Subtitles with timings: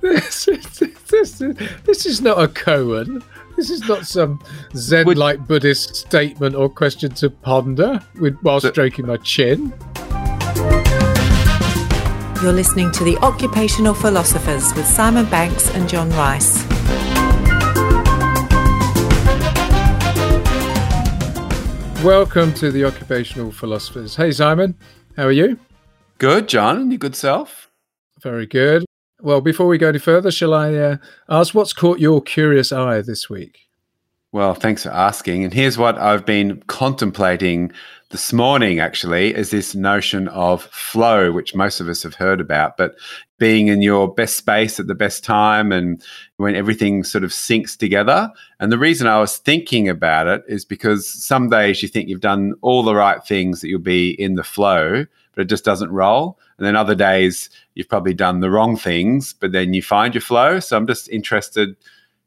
[0.00, 0.44] this,
[1.08, 1.38] this,
[1.84, 3.22] this, is not a koan.
[3.56, 4.42] This is not some
[4.74, 9.72] Zen-like Buddhist statement or question to ponder with, while stroking my chin.
[12.42, 16.66] You're listening to The Occupational Philosophers with Simon Banks and John Rice.
[22.04, 24.16] Welcome to The Occupational Philosophers.
[24.16, 24.74] Hey, Simon,
[25.16, 25.58] how are you?
[26.18, 26.90] Good, John.
[26.90, 27.63] Your good self?
[28.24, 28.86] Very good.
[29.20, 30.96] Well, before we go any further, shall I uh,
[31.28, 33.68] ask what's caught your curious eye this week?
[34.32, 35.44] Well, thanks for asking.
[35.44, 37.70] And here's what I've been contemplating
[38.08, 42.78] this morning, actually, is this notion of flow, which most of us have heard about,
[42.78, 42.96] but
[43.36, 46.02] being in your best space at the best time and
[46.38, 48.30] when everything sort of syncs together.
[48.58, 52.20] And the reason I was thinking about it is because some days you think you've
[52.20, 55.04] done all the right things that you'll be in the flow,
[55.34, 56.38] but it just doesn't roll.
[56.58, 60.20] And then other days you've probably done the wrong things, but then you find your
[60.20, 60.60] flow.
[60.60, 61.76] So I'm just interested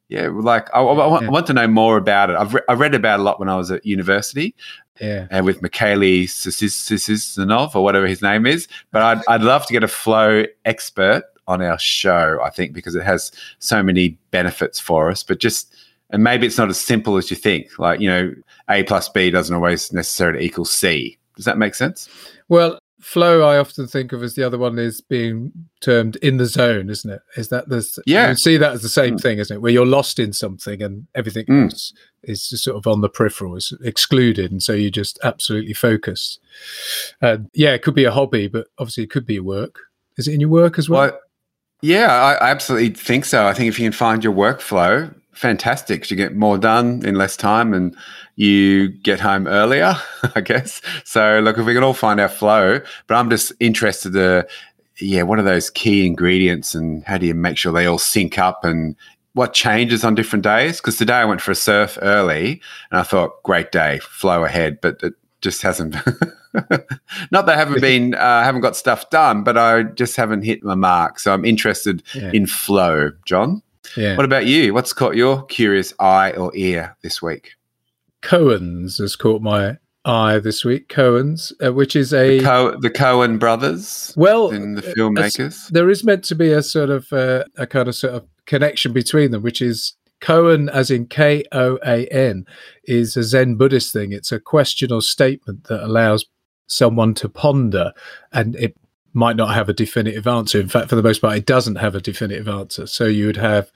[0.09, 1.27] yeah, like I, I, want, yeah.
[1.27, 2.37] I, want, to know more about it.
[2.37, 4.55] I've re- I read about it a lot when I was at university,
[5.01, 8.69] yeah, and with Mihaly Csikszentmihalyi or whatever his name is.
[8.91, 12.39] But I'd I'd love to get a flow expert on our show.
[12.41, 15.23] I think because it has so many benefits for us.
[15.23, 15.75] But just
[16.09, 17.77] and maybe it's not as simple as you think.
[17.77, 18.33] Like you know,
[18.69, 21.17] A plus B doesn't always necessarily equal C.
[21.35, 22.07] Does that make sense?
[22.47, 26.45] Well, flow i often think of as the other one is being termed in the
[26.45, 27.21] zone isn't it?
[27.37, 29.21] Is that the yeah you see that as the same mm.
[29.21, 29.59] thing isn't it?
[29.61, 31.63] Where you're lost in something and everything mm.
[31.63, 36.39] else is sort of on the peripheral is excluded and so you just absolutely focus.
[37.21, 39.79] And yeah it could be a hobby but obviously it could be work.
[40.17, 41.19] Is it in your work as well, well
[41.81, 43.47] yeah I absolutely think so.
[43.47, 46.09] I think if you can find your workflow fantastic.
[46.09, 47.95] You get more done in less time and
[48.37, 49.95] you get home earlier,
[50.35, 50.81] I guess.
[51.03, 54.47] So, look, if we can all find our flow, but I'm just interested to,
[54.99, 58.37] yeah, what are those key ingredients and how do you make sure they all sync
[58.37, 58.95] up and
[59.33, 60.77] what changes on different days?
[60.77, 64.79] Because today I went for a surf early and I thought, great day, flow ahead,
[64.81, 65.95] but it just hasn't.
[67.31, 70.63] Not that I haven't been, uh, haven't got stuff done, but I just haven't hit
[70.63, 71.19] my mark.
[71.19, 72.31] So I'm interested yeah.
[72.33, 73.63] in flow, John.
[73.95, 74.15] Yeah.
[74.15, 74.75] What about you?
[74.75, 77.56] What's caught your curious eye or ear this week?
[78.27, 80.89] Koans has caught my eye this week.
[80.89, 84.13] koan's, uh, which is a the, Co- the Coen brothers.
[84.17, 87.87] Well, in the filmmakers, there is meant to be a sort of uh, a kind
[87.87, 92.45] of sort of connection between them, which is Cohen, as in K O A N,
[92.83, 94.11] is a Zen Buddhist thing.
[94.11, 96.25] It's a question or statement that allows
[96.67, 97.93] someone to ponder,
[98.33, 98.75] and it
[99.13, 100.59] might not have a definitive answer.
[100.59, 102.87] In fact, for the most part, it doesn't have a definitive answer.
[102.87, 103.71] So you would have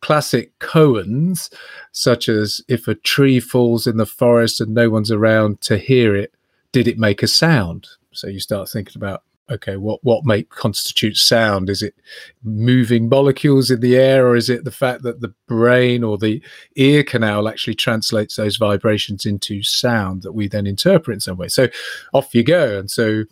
[0.00, 1.52] classic koans,
[1.92, 6.14] such as if a tree falls in the forest and no one's around to hear
[6.14, 6.32] it,
[6.72, 7.88] did it make a sound?
[8.12, 11.70] So you start thinking about okay, what what make constitutes sound?
[11.70, 11.94] Is it
[12.42, 16.42] moving molecules in the air, or is it the fact that the brain or the
[16.76, 21.48] ear canal actually translates those vibrations into sound that we then interpret in some way?
[21.48, 21.68] So
[22.12, 23.24] off you go, and so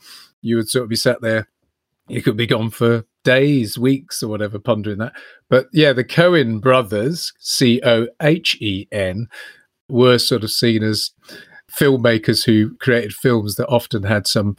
[0.42, 1.48] you would sort of be sat there.
[2.08, 5.12] You could be gone for days, weeks, or whatever, pondering that.
[5.48, 9.28] But yeah, the Cohen brothers, C O H E N,
[9.88, 11.10] were sort of seen as
[11.70, 14.56] filmmakers who created films that often had some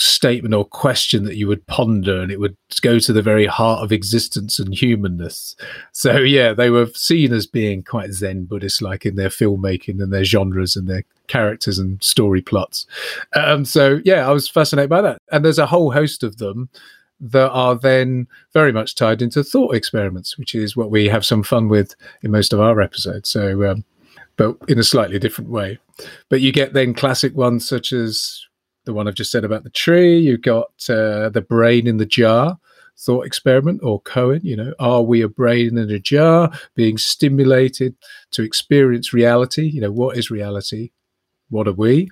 [0.00, 3.82] statement or question that you would ponder and it would go to the very heart
[3.82, 5.56] of existence and humanness.
[5.92, 10.12] So yeah, they were seen as being quite Zen Buddhist like in their filmmaking and
[10.12, 12.86] their genres and their characters and story plots.
[13.34, 15.20] Um, so yeah, I was fascinated by that.
[15.30, 16.68] And there's a whole host of them
[17.20, 21.42] that are then very much tied into thought experiments, which is what we have some
[21.42, 23.28] fun with in most of our episodes.
[23.28, 23.84] So, um,
[24.36, 25.78] but in a slightly different way.
[26.28, 28.46] But you get then classic ones such as
[28.88, 30.18] the one I've just said about the tree.
[30.18, 32.58] You've got uh, the brain in the jar
[32.98, 37.96] thought experiment or koan, You know, are we a brain in a jar being stimulated
[38.32, 39.68] to experience reality?
[39.68, 40.92] You know, what is reality?
[41.50, 42.08] What are we?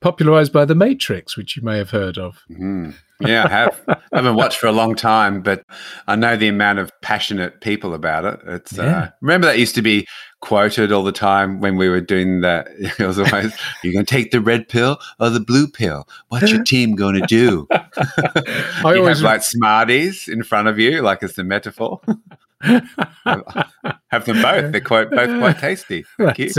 [0.00, 2.42] Popularized by The Matrix, which you may have heard of.
[2.50, 2.94] Mm.
[3.20, 3.80] Yeah, I have.
[3.88, 5.64] I haven't watched for a long time, but
[6.06, 8.40] I know the amount of passionate people about it.
[8.46, 8.98] It's uh, yeah.
[8.98, 10.06] uh, remember that used to be
[10.40, 12.68] quoted all the time when we were doing that.
[12.78, 16.06] It was always, "You're going to take the red pill or the blue pill?
[16.28, 20.78] What's your team going to do?" I you always have like Smarties in front of
[20.78, 22.00] you, like it's the metaphor.
[22.60, 24.72] have them both.
[24.72, 26.04] They're quite both quite tasty.
[26.18, 26.50] Thank you.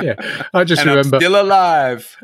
[0.00, 0.14] yeah,
[0.52, 2.16] I just remember I'm still alive.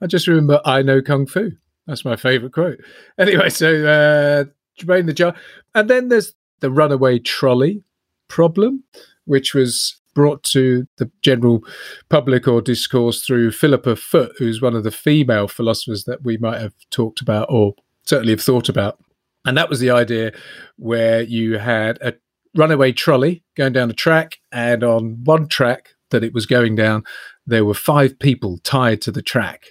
[0.00, 1.52] I just remember I know kung fu.
[1.86, 2.78] That's my favorite quote.
[3.18, 4.44] Anyway, so uh,
[4.78, 5.34] Jermaine the jar,
[5.74, 7.82] and then there's the runaway trolley
[8.28, 8.84] problem,
[9.24, 11.62] which was brought to the general
[12.08, 16.60] public or discourse through Philippa Foot, who's one of the female philosophers that we might
[16.60, 17.74] have talked about or
[18.04, 18.98] certainly have thought about
[19.44, 20.32] And that was the idea
[20.76, 22.14] where you had a
[22.54, 27.04] runaway trolley going down a track, and on one track that it was going down,
[27.46, 29.66] there were five people tied to the track,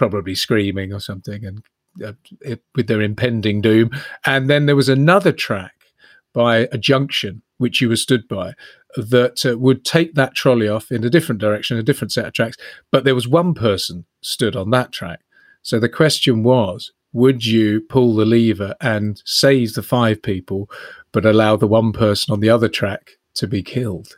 [0.00, 1.62] probably screaming or something, and
[2.02, 3.90] uh, it, with their impending doom.
[4.24, 5.74] And then there was another track
[6.32, 8.54] by a junction which you were stood by
[8.96, 12.32] that uh, would take that trolley off in a different direction, a different set of
[12.32, 12.56] tracks.
[12.90, 15.20] But there was one person stood on that track.
[15.60, 20.70] So the question was would you pull the lever and save the five people,
[21.12, 24.16] but allow the one person on the other track to be killed?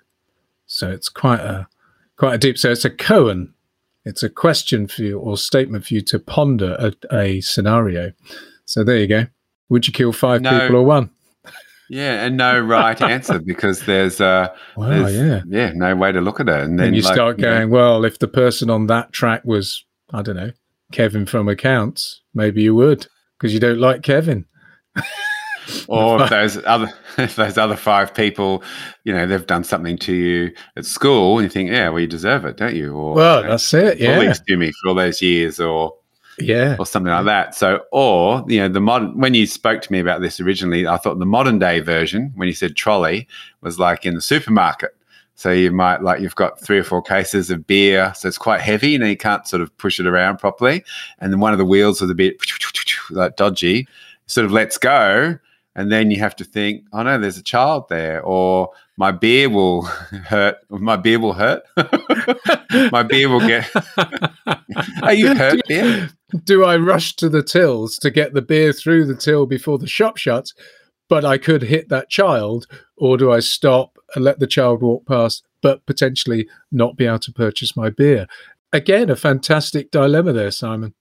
[0.66, 1.66] So it's quite a
[2.16, 2.56] quite a deep.
[2.56, 3.54] So it's a koan.
[4.04, 8.12] It's a question for you or statement for you to ponder a, a scenario.
[8.64, 9.26] So there you go.
[9.68, 10.50] Would you kill five no.
[10.50, 11.10] people or one?
[11.88, 15.42] Yeah, and no right answer because there's uh wow, there's, yeah.
[15.46, 16.60] yeah, no way to look at it.
[16.60, 19.44] And then and you like, start going, know, well, if the person on that track
[19.44, 20.52] was, I don't know,
[20.90, 23.06] Kevin from accounts, maybe you would
[23.38, 24.46] because you don't like Kevin.
[25.88, 28.62] or if those other if those other five people,
[29.04, 32.06] you know, they've done something to you at school, and you think, yeah, well, you
[32.06, 32.94] deserve it, don't you?
[32.94, 33.98] Or well, you know, that's it.
[33.98, 35.94] Yeah, to me for all those years, or
[36.38, 37.54] yeah, or something like that.
[37.54, 40.96] So, or you know, the modern when you spoke to me about this originally, I
[40.96, 43.28] thought the modern day version, when you said trolley,
[43.60, 44.96] was like in the supermarket.
[45.34, 48.60] So you might like you've got three or four cases of beer, so it's quite
[48.60, 50.84] heavy, and you can't sort of push it around properly.
[51.18, 52.36] And then one of the wheels is a bit
[53.10, 53.88] like dodgy,
[54.26, 55.38] sort of lets go,
[55.74, 59.48] and then you have to think, oh no, there's a child there, or my beer
[59.48, 59.82] will
[60.26, 60.56] hurt.
[60.68, 61.62] My beer will hurt.
[62.92, 63.70] my beer will get.
[65.02, 66.10] Are you hurt, beer?
[66.44, 69.86] Do I rush to the tills to get the beer through the till before the
[69.86, 70.52] shop shuts?
[71.08, 72.66] But I could hit that child,
[72.96, 77.18] or do I stop and let the child walk past, but potentially not be able
[77.20, 78.26] to purchase my beer?
[78.72, 80.94] Again, a fantastic dilemma there, Simon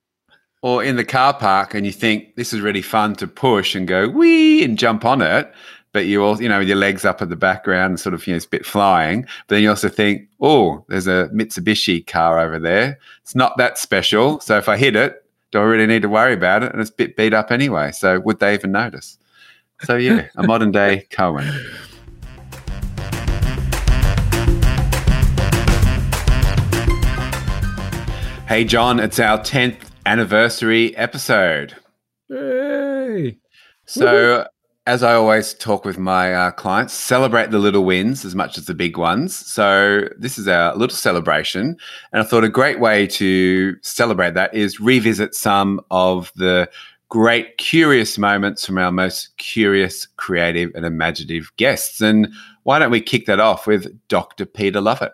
[0.62, 3.88] or in the car park and you think this is really fun to push and
[3.88, 5.52] go wee and jump on it
[5.92, 8.26] but you all you know with your legs up at the background and sort of
[8.26, 12.06] you know it's a bit flying but then you also think oh there's a mitsubishi
[12.06, 13.00] car over there.
[13.24, 14.40] It's not that special.
[14.40, 16.72] So if i hit it do i really need to worry about it?
[16.72, 17.92] And it's a bit beat up anyway.
[17.92, 19.18] So would they even notice?
[19.84, 21.44] So yeah a modern day koan
[28.48, 31.76] Hey, John, it's our 10th anniversary episode.
[32.30, 33.38] Hey.
[33.86, 34.48] So,
[34.88, 38.66] as I always talk with my uh, clients, celebrate the little wins as much as
[38.66, 39.36] the big ones.
[39.36, 41.78] So, this is our little celebration.
[42.14, 46.70] And I thought a great way to celebrate that is revisit some of the
[47.10, 52.00] great curious moments from our most curious, creative, and imaginative guests.
[52.02, 52.32] And
[52.64, 54.46] why don't we kick that off with Dr.
[54.46, 55.12] Peter Lovatt?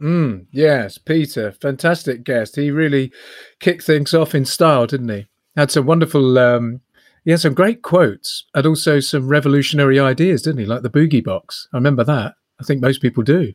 [0.00, 2.56] Mm, yes, Peter, fantastic guest.
[2.56, 3.12] He really
[3.60, 5.28] kicked things off in style, didn't he?
[5.56, 6.80] Had some wonderful, um,
[7.24, 10.66] he had some great quotes and also some revolutionary ideas, didn't he?
[10.66, 11.68] Like the boogie box.
[11.72, 12.34] I remember that.
[12.60, 13.52] I think most people do.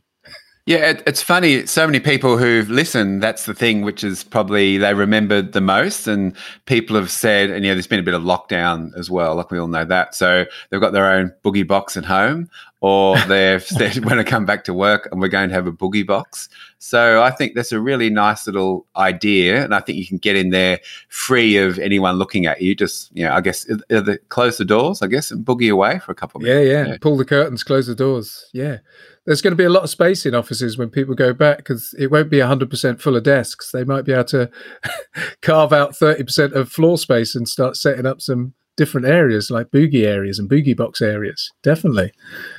[0.66, 1.64] Yeah, it, it's funny.
[1.66, 6.08] So many people who've listened, that's the thing which is probably they remembered the most.
[6.08, 9.52] And people have said, and yeah, there's been a bit of lockdown as well, like
[9.52, 10.16] we all know that.
[10.16, 12.50] So they've got their own boogie box at home,
[12.86, 15.72] or they've said, when I come back to work and we're going to have a
[15.72, 16.48] boogie box.
[16.78, 19.64] So I think that's a really nice little idea.
[19.64, 20.78] And I think you can get in there
[21.08, 22.76] free of anyone looking at you.
[22.76, 25.72] Just, you know, I guess, uh, uh, the, close the doors, I guess, and boogie
[25.72, 26.68] away for a couple of minutes.
[26.68, 26.86] Yeah, yeah.
[26.92, 26.98] yeah.
[27.00, 28.48] Pull the curtains, close the doors.
[28.52, 28.78] Yeah
[29.24, 31.92] there's going to be a lot of space in offices when people go back because
[31.98, 33.72] it won't be 100% full of desks.
[33.72, 34.48] They might be able to
[35.42, 40.04] carve out 30% of floor space and start setting up some different areas like boogie
[40.04, 41.50] areas and boogie box areas.
[41.62, 42.12] Definitely.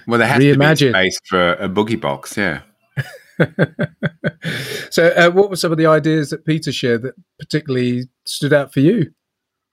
[0.07, 0.77] Well, there has Reimagine.
[0.77, 2.62] to be space for a boogie box, yeah.
[4.89, 8.74] so, uh, what were some of the ideas that Peter shared that particularly stood out
[8.74, 9.12] for you,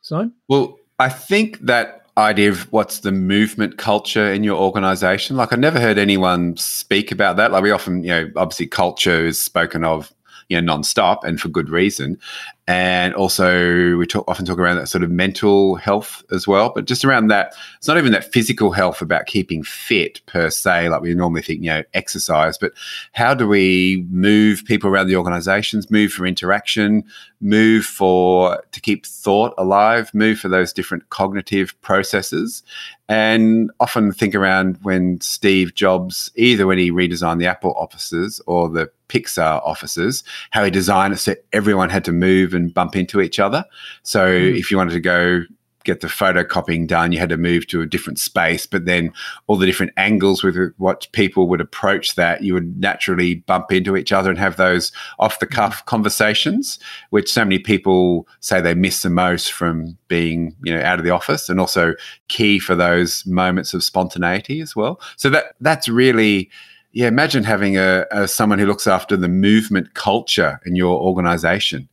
[0.02, 0.34] Simon?
[0.48, 5.36] Well, I think that idea of what's the movement culture in your organization.
[5.36, 7.50] Like I never heard anyone speak about that.
[7.50, 10.12] Like we often, you know, obviously culture is spoken of,
[10.48, 12.18] you know, nonstop and for good reason
[12.66, 16.86] and also we talk, often talk around that sort of mental health as well but
[16.86, 21.02] just around that it's not even that physical health about keeping fit per se like
[21.02, 22.72] we normally think you know exercise but
[23.12, 27.04] how do we move people around the organizations move for interaction
[27.44, 32.62] move for to keep thought alive move for those different cognitive processes?
[33.06, 38.70] And often think around when Steve Jobs, either when he redesigned the Apple offices or
[38.70, 43.20] the Pixar offices, how he designed it so everyone had to move and bump into
[43.20, 43.64] each other.
[44.02, 44.58] So mm.
[44.58, 45.42] if you wanted to go
[45.84, 48.66] get the photocopying done, you had to move to a different space.
[48.66, 49.12] But then
[49.46, 53.96] all the different angles with what people would approach that, you would naturally bump into
[53.96, 55.84] each other and have those off the cuff mm-hmm.
[55.84, 56.78] conversations,
[57.10, 61.04] which so many people say they miss the most from being, you know, out of
[61.04, 61.94] the office and also
[62.28, 65.00] key for those moments of spontaneity as well.
[65.16, 66.50] So that that's really
[66.92, 71.88] yeah, imagine having a, a, someone who looks after the movement culture in your organization.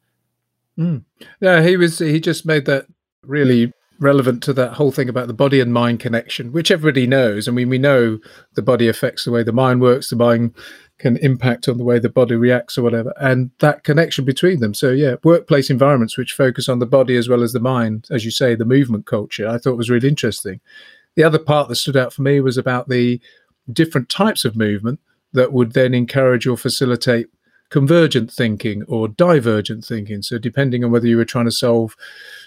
[0.80, 1.04] Mm.
[1.40, 2.00] Yeah, he was.
[2.00, 2.88] He just made that
[3.24, 7.48] really relevant to that whole thing about the body and mind connection, which everybody knows.
[7.48, 8.18] I mean, we know
[8.56, 10.10] the body affects the way the mind works.
[10.10, 10.56] The mind
[10.98, 14.74] can impact on the way the body reacts or whatever, and that connection between them.
[14.74, 18.24] So, yeah, workplace environments which focus on the body as well as the mind, as
[18.26, 20.62] you say, the movement culture, I thought was really interesting.
[21.16, 23.20] The other part that stood out for me was about the
[23.72, 25.00] different types of movement
[25.34, 27.28] that would then encourage or facilitate
[27.72, 30.22] convergent thinking or divergent thinking.
[30.22, 31.96] So, depending on whether you were trying to solve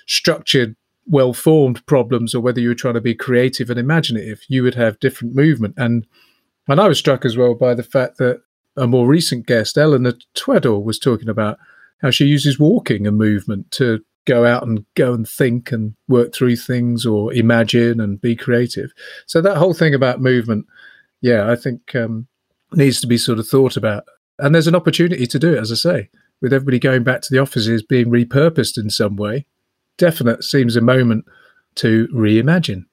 [0.07, 0.77] structured,
[1.07, 4.77] well formed problems or whether you were trying to be creative and imaginative, you would
[4.77, 5.75] have different movement.
[5.77, 6.07] And
[6.69, 8.43] and I was struck as well by the fact that
[8.77, 11.59] a more recent guest, Eleanor Tweddle, was talking about
[12.01, 16.35] how she uses walking and movement to go out and go and think and work
[16.35, 18.93] through things or imagine and be creative.
[19.27, 20.67] So that whole thing about movement
[21.25, 22.29] yeah, I think um,
[22.75, 24.05] needs to be sort of thought about.
[24.39, 26.11] And there's an opportunity to do it, as I say,
[26.41, 29.47] with everybody going back to the offices being repurposed in some way.
[29.97, 31.25] Definite seems a moment
[31.77, 32.85] to reimagine.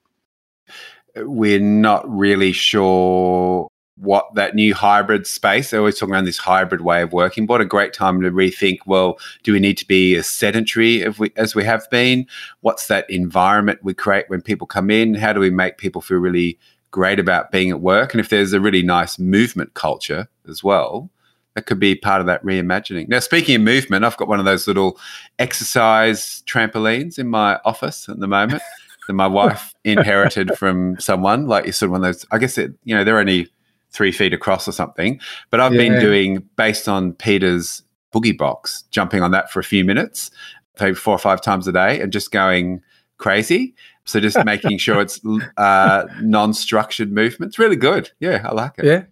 [1.16, 3.68] We're not really sure
[3.98, 7.46] what that new hybrid space, they're always talking around this hybrid way of working.
[7.46, 11.20] What a great time to rethink, well, do we need to be as sedentary as
[11.20, 12.26] we, as we have been?
[12.62, 15.14] What's that environment we create when people come in?
[15.14, 16.58] How do we make people feel really
[16.92, 18.14] great about being at work.
[18.14, 21.10] And if there's a really nice movement culture as well,
[21.56, 23.08] that could be part of that reimagining.
[23.10, 24.98] Now, speaking of movement, I've got one of those little
[25.40, 28.62] exercise trampolines in my office at the moment
[29.08, 31.48] that my wife inherited from someone.
[31.48, 32.26] Like you sort of one of those.
[32.32, 33.50] I guess it, you know, they're only
[33.92, 35.20] three feet across or something.
[35.50, 35.90] But I've yeah.
[35.90, 40.32] been doing based on Peter's boogie box, jumping on that for a few minutes,
[40.80, 42.82] maybe four or five times a day, and just going
[43.18, 43.76] crazy.
[44.06, 45.22] So just making sure it's
[45.58, 47.52] uh, non-structured movement.
[47.52, 48.10] It's really good.
[48.20, 48.86] Yeah, I like it.
[48.86, 49.04] Yeah.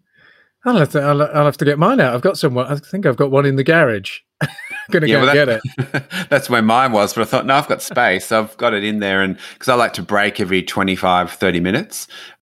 [0.66, 1.02] I'll have to.
[1.02, 2.14] I'll, I'll have to get mine out.
[2.14, 2.68] I've got someone.
[2.68, 4.20] I think I've got one in the garage.
[4.92, 6.30] Going to yeah, go well, that, get it.
[6.30, 8.26] that's where mine was, but I thought, no, I've got space.
[8.26, 11.60] So I've got it in there, and because I like to break every 25, 30
[11.60, 12.08] minutes,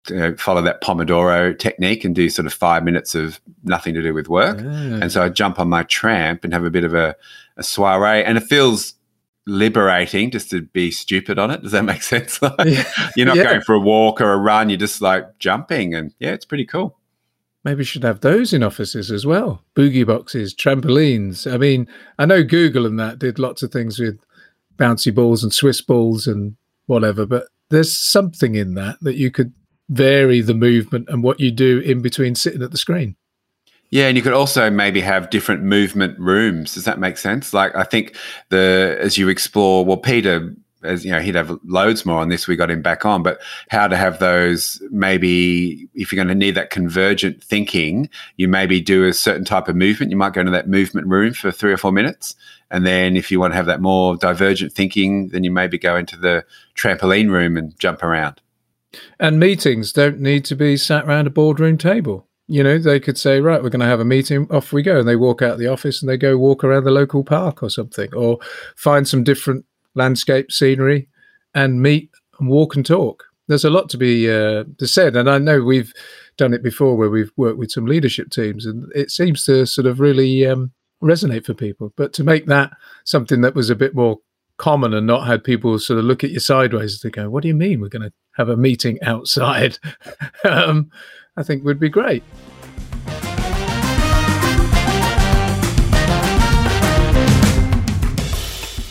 [0.09, 4.03] you know, follow that Pomodoro technique and do sort of five minutes of nothing to
[4.03, 4.59] do with work.
[4.59, 4.99] Ah.
[5.03, 7.15] And so I jump on my tramp and have a bit of a,
[7.59, 8.95] a soiree, and it feels
[9.47, 11.63] liberating just to be stupid on it.
[11.63, 12.41] Does that make sense?
[12.41, 13.11] Like, yeah.
[13.17, 13.45] You're not yeah.
[13.45, 15.95] going for a walk or a run, you're just like jumping.
[15.95, 16.97] And yeah, it's pretty cool.
[17.65, 19.63] Maybe we should have those in offices as well.
[19.77, 21.51] Boogie boxes, trampolines.
[21.53, 21.87] I mean,
[22.19, 24.19] I know Google and that did lots of things with
[24.79, 29.53] bouncy balls and Swiss balls and whatever, but there's something in that that you could
[29.91, 33.17] vary the movement and what you do in between sitting at the screen.
[33.91, 36.75] Yeah, and you could also maybe have different movement rooms.
[36.75, 37.53] Does that make sense?
[37.53, 38.17] Like I think
[38.49, 42.47] the as you explore, well, Peter, as you know, he'd have loads more on this.
[42.47, 46.35] We got him back on, but how to have those maybe if you're going to
[46.35, 50.11] need that convergent thinking, you maybe do a certain type of movement.
[50.11, 52.35] You might go into that movement room for three or four minutes,
[52.71, 55.97] and then if you want to have that more divergent thinking, then you maybe go
[55.97, 56.45] into the
[56.77, 58.41] trampoline room and jump around.
[59.19, 63.17] And meetings don't need to be sat around a boardroom table you know, they could
[63.17, 64.99] say, right, we're going to have a meeting, off we go.
[64.99, 67.63] And they walk out of the office and they go walk around the local park
[67.63, 68.39] or something, or
[68.75, 71.09] find some different landscape scenery
[71.55, 73.25] and meet and walk and talk.
[73.49, 75.17] There's a lot to be uh, to said.
[75.17, 75.93] And I know we've
[76.37, 79.87] done it before where we've worked with some leadership teams and it seems to sort
[79.87, 81.93] of really um, resonate for people.
[81.97, 82.71] But to make that
[83.05, 84.19] something that was a bit more
[84.57, 87.49] common and not had people sort of look at you sideways to go, what do
[87.49, 89.79] you mean we're going to have a meeting outside?
[90.49, 90.91] um,
[91.37, 92.23] I think would be great.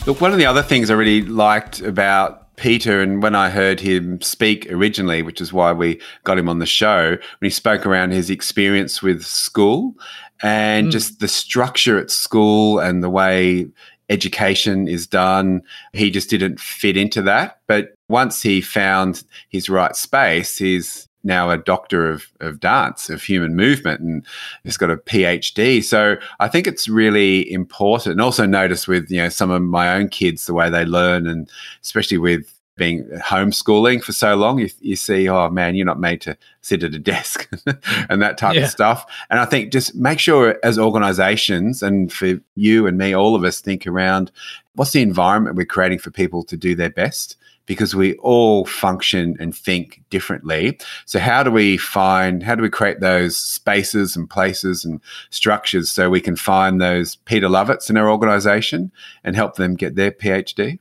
[0.09, 3.79] Look, one of the other things I really liked about Peter, and when I heard
[3.79, 7.85] him speak originally, which is why we got him on the show, when he spoke
[7.85, 9.93] around his experience with school
[10.41, 10.91] and mm.
[10.91, 13.67] just the structure at school and the way
[14.09, 15.61] education is done,
[15.93, 17.59] he just didn't fit into that.
[17.67, 23.21] But once he found his right space, he's now a doctor of, of dance, of
[23.21, 24.25] human movement, and
[24.63, 25.83] he's got a PhD.
[25.83, 28.13] So I think it's really important.
[28.13, 31.27] And also notice with, you know, some of my own kids, the way they learn,
[31.27, 31.49] and
[31.81, 36.21] especially with being homeschooling for so long, you, you see, oh man, you're not made
[36.21, 37.47] to sit at a desk
[38.09, 38.61] and that type yeah.
[38.61, 39.05] of stuff.
[39.29, 43.43] And I think just make sure as organizations and for you and me, all of
[43.43, 44.31] us think around
[44.73, 47.35] what's the environment we're creating for people to do their best
[47.69, 50.79] because we all function and think differently.
[51.05, 54.99] So, how do we find, how do we create those spaces and places and
[55.29, 58.91] structures so we can find those Peter Lovatts in our organization
[59.23, 60.79] and help them get their PhD?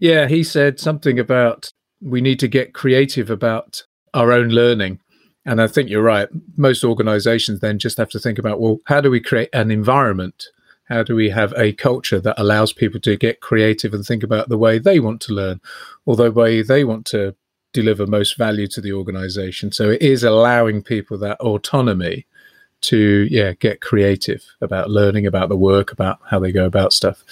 [0.00, 4.98] Yeah, he said something about we need to get creative about our own learning.
[5.46, 6.28] And I think you're right.
[6.56, 10.46] Most organizations then just have to think about, well, how do we create an environment?
[10.90, 14.48] How do we have a culture that allows people to get creative and think about
[14.48, 15.60] the way they want to learn
[16.04, 17.36] or the way they want to
[17.72, 19.70] deliver most value to the organization?
[19.70, 22.26] So it is allowing people that autonomy
[22.82, 27.22] to yeah get creative about learning about the work about how they go about stuff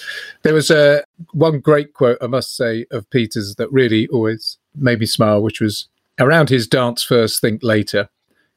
[0.43, 5.00] there was a one great quote i must say of peter's that really always made
[5.00, 5.88] me smile which was
[6.19, 8.11] around his dance first think later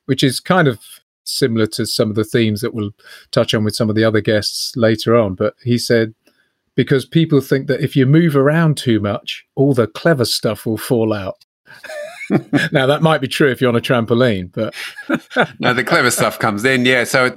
[0.06, 0.80] which is kind of
[1.24, 2.92] similar to some of the themes that we'll
[3.32, 6.14] touch on with some of the other guests later on but he said
[6.76, 10.78] because people think that if you move around too much all the clever stuff will
[10.78, 11.46] fall out
[12.72, 14.74] now that might be true if you're on a trampoline, but
[15.60, 16.86] no, the clever stuff comes in.
[16.86, 17.36] Yeah, so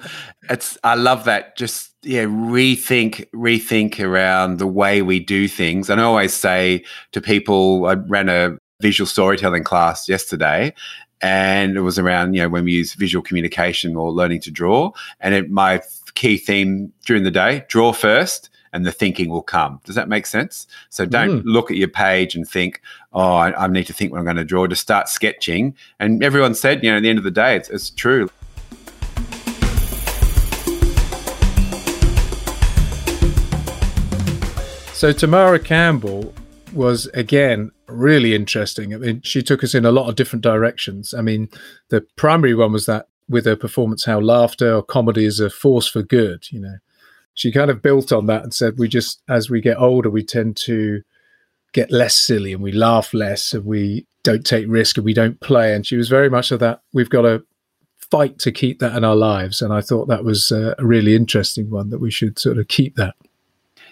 [0.50, 1.56] it's I love that.
[1.56, 5.90] Just yeah, rethink rethink around the way we do things.
[5.90, 10.74] And I always say to people, I ran a visual storytelling class yesterday,
[11.20, 14.92] and it was around you know when we use visual communication or learning to draw.
[15.20, 15.80] And it, my
[16.14, 19.80] key theme during the day: draw first and the thinking will come.
[19.84, 20.66] Does that make sense?
[20.90, 21.42] So don't mm.
[21.44, 24.36] look at your page and think, oh, I, I, need to think what I'm going
[24.36, 24.66] to draw.
[24.66, 25.76] To start sketching.
[26.00, 28.28] And everyone said, you know, at the end of the day, it's, it's true.
[34.92, 36.34] So Tamara Campbell
[36.74, 38.94] was again really interesting.
[38.94, 41.14] I mean, she took us in a lot of different directions.
[41.14, 41.48] I mean,
[41.88, 45.88] the primary one was that with her performance, how laughter or comedy is a force
[45.88, 46.46] for good.
[46.50, 46.76] You know,
[47.34, 50.24] she kind of built on that and said we just as we get older we
[50.24, 51.02] tend to
[51.72, 55.40] get less silly and we laugh less and we don't take risk and we don't
[55.40, 57.44] play and she was very much of that we've got to
[58.10, 61.68] fight to keep that in our lives and i thought that was a really interesting
[61.68, 63.14] one that we should sort of keep that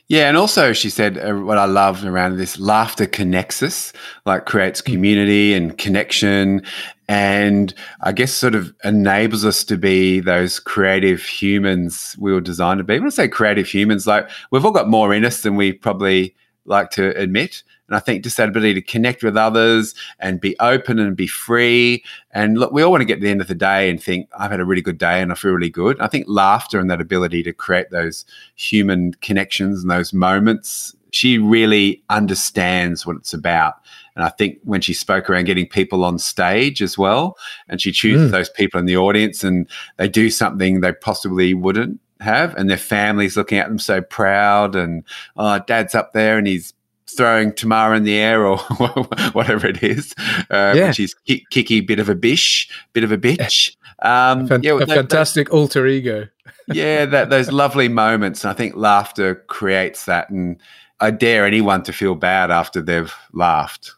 [0.08, 3.92] yeah, and also she said uh, what I love around this laughter connects us,
[4.26, 4.92] like creates hmm.
[4.92, 6.62] community and connection,
[7.08, 12.78] and I guess sort of enables us to be those creative humans we were designed
[12.78, 12.98] to be.
[12.98, 16.34] When I say creative humans, like we've all got more in us than we probably
[16.64, 17.62] like to admit.
[17.92, 21.26] And I think just that ability to connect with others and be open and be
[21.26, 22.02] free.
[22.30, 24.30] And look, we all want to get to the end of the day and think,
[24.38, 26.00] I've had a really good day and I feel really good.
[26.00, 28.24] I think laughter and that ability to create those
[28.54, 33.74] human connections and those moments, she really understands what it's about.
[34.16, 37.36] And I think when she spoke around getting people on stage as well,
[37.68, 38.32] and she chooses mm.
[38.32, 42.78] those people in the audience and they do something they possibly wouldn't have, and their
[42.78, 45.04] families looking at them so proud, and
[45.36, 46.72] oh, dad's up there and he's
[47.12, 48.58] throwing Tamara in the air or
[49.32, 50.14] whatever it is.
[50.50, 50.92] Uh, yeah.
[50.92, 51.14] She's
[51.50, 53.76] kicky, bit of a bish, bit of a bitch.
[54.00, 56.28] Um, Fan- yeah, a that, fantastic that, alter ego.
[56.72, 58.44] yeah, that, those lovely moments.
[58.44, 60.30] And I think laughter creates that.
[60.30, 60.60] And
[61.00, 63.92] I dare anyone to feel bad after they've laughed.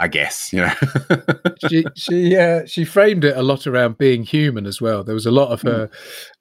[0.00, 0.72] I guess you know.
[1.68, 5.02] she she uh, she framed it a lot around being human as well.
[5.02, 5.92] There was a lot of her mm.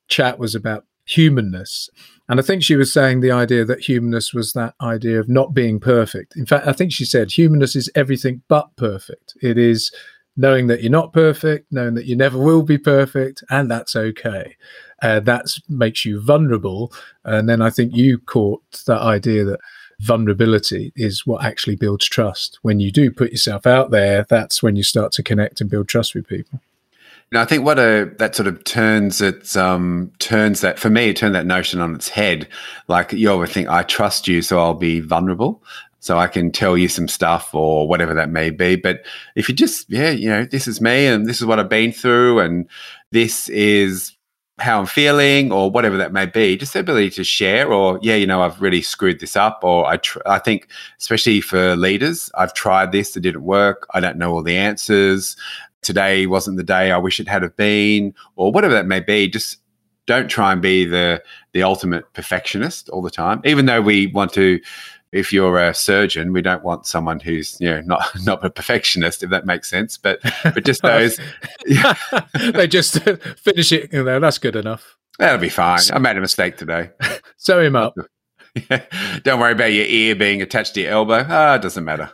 [0.10, 1.90] chat was about humanness
[2.30, 5.54] and I think she was saying the idea that humanness was that idea of not
[5.54, 6.36] being perfect.
[6.36, 9.36] In fact, I think she said humanness is everything but perfect.
[9.42, 9.92] It is
[10.36, 14.58] knowing that you're not perfect, knowing that you never will be perfect, and that's okay.
[15.02, 16.92] Uh, that makes you vulnerable.
[17.24, 19.60] And then I think you caught that idea that
[20.00, 22.60] vulnerability is what actually builds trust.
[22.62, 25.88] When you do put yourself out there, that's when you start to connect and build
[25.88, 26.60] trust with people.
[27.34, 31.34] I think what a that sort of turns it um, turns that for me turn
[31.34, 32.48] that notion on its head.
[32.88, 35.62] Like you always think, I trust you, so I'll be vulnerable,
[36.00, 38.78] so I can tell you some stuff or whatever that may be.
[38.78, 41.70] But if you just yeah, you know, this is me and this is what I've
[41.70, 42.66] been through and
[43.12, 44.14] this is
[44.60, 48.16] how I'm feeling or whatever that may be, just the ability to share or, yeah,
[48.16, 50.68] you know, I've really screwed this up or I, tr- I think,
[51.00, 53.86] especially for leaders, I've tried this, it didn't work.
[53.94, 55.36] I don't know all the answers
[55.88, 59.28] today wasn't the day I wish it had have been, or whatever that may be.
[59.28, 59.58] Just
[60.06, 61.24] don't try and be the
[61.54, 63.42] the ultimate perfectionist all the time.
[63.46, 64.60] Even though we want to,
[65.14, 69.24] if you're a surgeon, we don't want someone who's you know not not a perfectionist,
[69.24, 69.98] if that makes sense.
[69.98, 71.20] But but just those,
[72.54, 73.02] they just
[73.40, 73.92] finish it.
[73.94, 74.98] You know, that's good enough.
[75.18, 75.80] That'll be fine.
[75.92, 76.92] I made a mistake today.
[77.38, 77.96] Sew him up.
[79.24, 81.26] Don't worry about your ear being attached to your elbow.
[81.28, 82.12] Ah, it doesn't matter.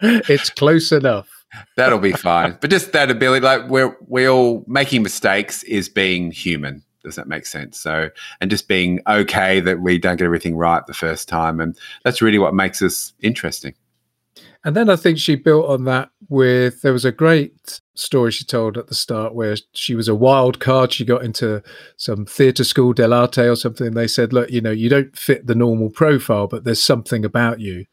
[0.00, 1.41] it's close enough.
[1.76, 2.56] That'll be fine.
[2.60, 6.82] But just that ability, like we're we all making mistakes is being human.
[7.02, 7.80] Does that make sense?
[7.80, 8.10] So,
[8.40, 12.22] and just being okay that we don't get everything right the first time, and that's
[12.22, 13.74] really what makes us interesting.
[14.64, 18.44] And then I think she built on that with there was a great story she
[18.44, 20.92] told at the start where she was a wild card.
[20.92, 21.62] She got into
[21.96, 23.92] some theatre school, Dell'Arte or something.
[23.92, 27.58] They said, Look, you know, you don't fit the normal profile, but there's something about
[27.58, 27.86] you.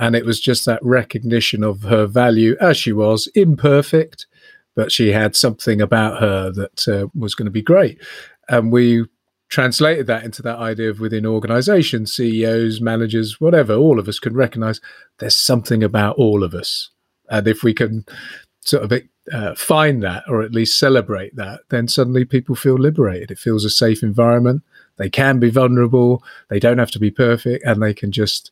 [0.00, 4.26] And it was just that recognition of her value as she was, imperfect,
[4.74, 8.02] but she had something about her that uh, was going to be great.
[8.48, 9.04] And we
[9.50, 14.34] translated that into that idea of within organizations, CEOs, managers, whatever, all of us can
[14.34, 14.80] recognize
[15.18, 16.90] there's something about all of us.
[17.28, 18.06] And if we can
[18.62, 23.30] sort of uh, find that or at least celebrate that, then suddenly people feel liberated.
[23.30, 24.62] It feels a safe environment.
[24.96, 26.22] They can be vulnerable.
[26.48, 28.50] They don't have to be perfect and they can just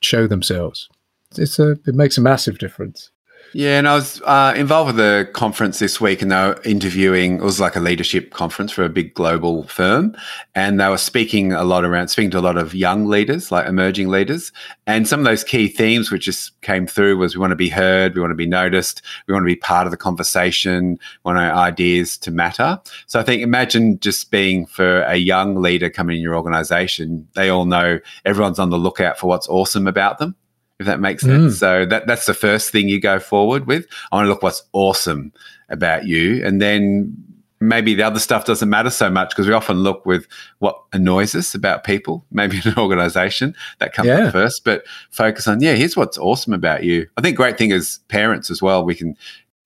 [0.00, 0.88] show themselves.
[1.36, 3.10] It's a, it makes a massive difference.
[3.56, 7.36] Yeah, and I was uh, involved with a conference this week, and they were interviewing.
[7.36, 10.14] It was like a leadership conference for a big global firm,
[10.54, 13.66] and they were speaking a lot around, speaking to a lot of young leaders, like
[13.66, 14.52] emerging leaders.
[14.86, 17.70] And some of those key themes which just came through was we want to be
[17.70, 21.32] heard, we want to be noticed, we want to be part of the conversation, we
[21.32, 22.78] want our ideas to matter.
[23.06, 27.26] So I think imagine just being for a young leader coming in your organization.
[27.32, 30.36] They all know everyone's on the lookout for what's awesome about them
[30.78, 31.56] if that makes sense.
[31.56, 31.58] Mm.
[31.58, 33.86] So that that's the first thing you go forward with.
[34.12, 35.32] I want to look what's awesome
[35.68, 37.16] about you, and then
[37.60, 40.26] maybe the other stuff doesn't matter so much because we often look with
[40.58, 44.26] what annoys us about people, maybe an organization that comes yeah.
[44.26, 47.06] up first, but focus on yeah, here's what's awesome about you.
[47.16, 49.16] I think great thing as parents as well, we can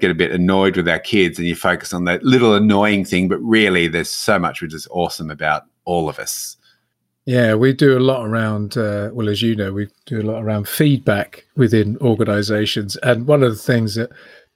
[0.00, 3.28] get a bit annoyed with our kids and you focus on that little annoying thing,
[3.28, 6.56] but really there's so much which is awesome about all of us.
[7.30, 10.42] Yeah, we do a lot around, uh, well, as you know, we do a lot
[10.42, 12.96] around feedback within organizations.
[13.04, 14.10] And one of the things that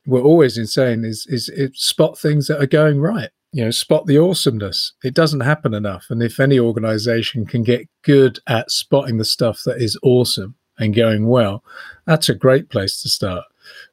[0.06, 3.30] we're always in saying is, is it, spot things that are going right.
[3.52, 4.92] You know, spot the awesomeness.
[5.04, 6.06] It doesn't happen enough.
[6.10, 10.96] And if any organization can get good at spotting the stuff that is awesome and
[10.96, 11.62] going well,
[12.06, 13.44] that's a great place to start.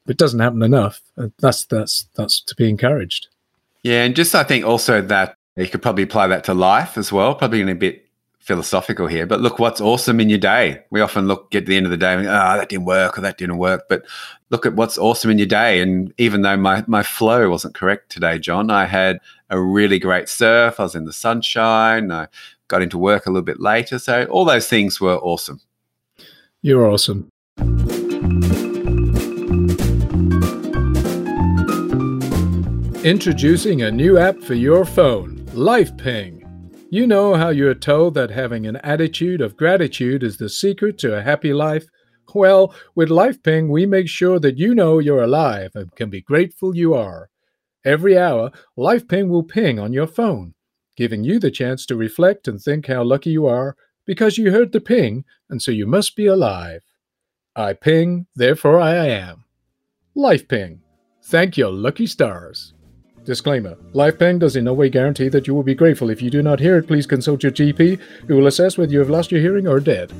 [0.04, 1.00] But it doesn't happen enough.
[1.38, 3.28] That's that's that's to be encouraged.
[3.84, 7.12] Yeah, and just I think also that you could probably apply that to life as
[7.12, 7.36] well.
[7.36, 8.01] Probably in a bit
[8.42, 10.82] philosophical here, but look what's awesome in your day.
[10.90, 13.20] We often look at the end of the day ah, oh, that didn't work or
[13.20, 13.84] that didn't work.
[13.88, 14.04] But
[14.50, 15.80] look at what's awesome in your day.
[15.80, 20.28] And even though my, my flow wasn't correct today, John, I had a really great
[20.28, 20.80] surf.
[20.80, 22.10] I was in the sunshine.
[22.10, 22.26] I
[22.66, 23.98] got into work a little bit later.
[24.00, 25.60] So all those things were awesome.
[26.62, 27.28] You're awesome.
[33.04, 36.41] Introducing a new app for your phone, LifePing.
[36.92, 41.16] You know how you're told that having an attitude of gratitude is the secret to
[41.16, 41.86] a happy life?
[42.34, 46.76] Well, with LifePing, we make sure that you know you're alive and can be grateful
[46.76, 47.30] you are.
[47.82, 50.52] Every hour, LifePing will ping on your phone,
[50.94, 53.74] giving you the chance to reflect and think how lucky you are
[54.04, 56.82] because you heard the ping, and so you must be alive.
[57.56, 59.44] I ping, therefore I am.
[60.14, 60.80] LifePing.
[61.24, 62.71] Thank your lucky stars.
[63.24, 66.10] Disclaimer LifePing does in no way guarantee that you will be grateful.
[66.10, 68.98] If you do not hear it, please consult your GP, who will assess whether you
[68.98, 70.12] have lost your hearing or dead.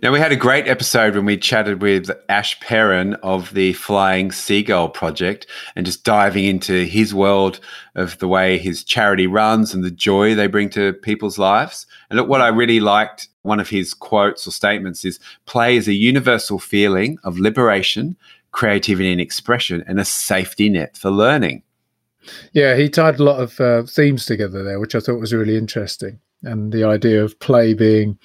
[0.00, 4.30] Now, we had a great episode when we chatted with Ash Perrin of the Flying
[4.30, 7.58] Seagull Project and just diving into his world
[7.96, 11.84] of the way his charity runs and the joy they bring to people's lives.
[12.10, 15.88] And look, what I really liked, one of his quotes or statements is play is
[15.88, 18.16] a universal feeling of liberation
[18.52, 21.62] creativity and expression and a safety net for learning.
[22.52, 25.56] Yeah, he tied a lot of uh, themes together there, which I thought was really
[25.56, 26.20] interesting.
[26.42, 28.18] And the idea of play being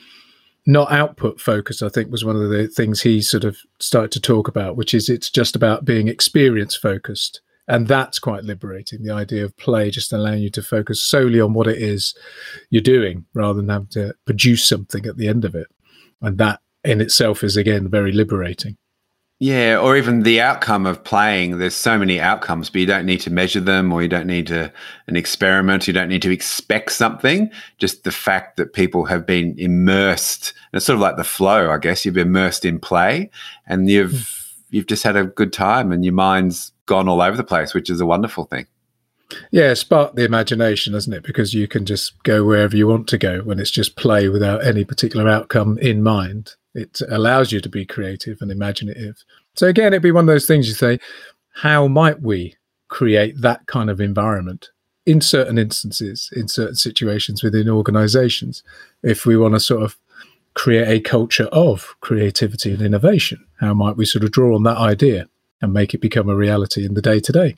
[0.66, 4.22] not output focused, I think, was one of the things he sort of started to
[4.22, 7.42] talk about, which is it's just about being experience focused.
[7.68, 9.04] And that's quite liberating.
[9.04, 12.14] The idea of play just allowing you to focus solely on what it is
[12.70, 15.68] you're doing rather than having to produce something at the end of it.
[16.22, 18.78] And that in itself is, again, very liberating.
[19.44, 21.58] Yeah, or even the outcome of playing.
[21.58, 24.48] There's so many outcomes, but you don't need to measure them, or you don't need
[24.48, 24.72] to
[25.08, 25.86] an experiment.
[25.86, 27.52] You don't need to expect something.
[27.78, 30.54] Just the fact that people have been immersed.
[30.72, 32.06] it's sort of like the flow, I guess.
[32.06, 33.30] You've been immersed in play,
[33.68, 34.54] and you've mm.
[34.70, 37.90] you've just had a good time, and your mind's gone all over the place, which
[37.90, 38.66] is a wonderful thing.
[39.52, 41.24] Yeah, spark the imagination, doesn't it?
[41.24, 44.66] Because you can just go wherever you want to go when it's just play without
[44.66, 46.56] any particular outcome in mind.
[46.74, 49.24] It allows you to be creative and imaginative.
[49.56, 51.00] So again, it'd be one of those things you say,
[51.54, 52.56] how might we
[52.88, 54.70] create that kind of environment?
[55.06, 58.64] in certain instances, in certain situations within organizations,
[59.02, 59.98] if we want to sort of
[60.54, 64.78] create a culture of creativity and innovation, how might we sort of draw on that
[64.78, 65.28] idea
[65.62, 67.58] and make it become a reality in the day to day?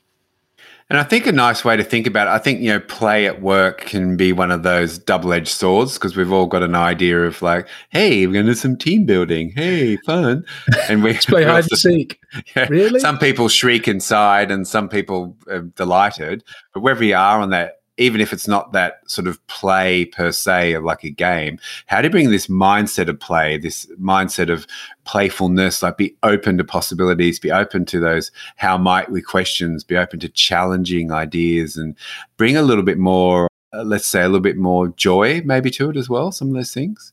[0.88, 3.26] And I think a nice way to think about it, I think, you know, play
[3.26, 6.76] at work can be one of those double edged swords because we've all got an
[6.76, 9.50] idea of like, hey, we're going to do some team building.
[9.50, 10.44] Hey, fun.
[10.88, 12.20] And we play hide and seek.
[12.54, 13.00] Yeah, really?
[13.00, 16.44] Some people shriek inside and some people are delighted.
[16.74, 20.30] But wherever you are on that even if it's not that sort of play per
[20.32, 24.66] se like a game, how do you bring this mindset of play, this mindset of
[25.04, 29.96] playfulness, like be open to possibilities, be open to those how might we questions, be
[29.96, 31.96] open to challenging ideas and
[32.36, 35.90] bring a little bit more, uh, let's say, a little bit more joy maybe to
[35.90, 37.12] it as well, some of those things?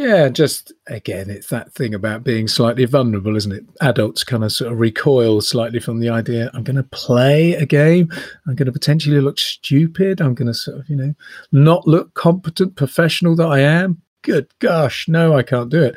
[0.00, 3.66] Yeah, just again, it's that thing about being slightly vulnerable, isn't it?
[3.82, 7.66] Adults kind of sort of recoil slightly from the idea I'm going to play a
[7.66, 8.08] game,
[8.46, 11.14] I'm going to potentially look stupid, I'm going to sort of, you know,
[11.52, 14.00] not look competent professional that I am.
[14.22, 15.96] Good gosh, no, I can't do it.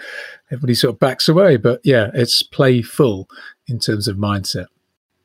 [0.52, 3.30] Everybody sort of backs away, but yeah, it's playful
[3.68, 4.68] in terms of mindset.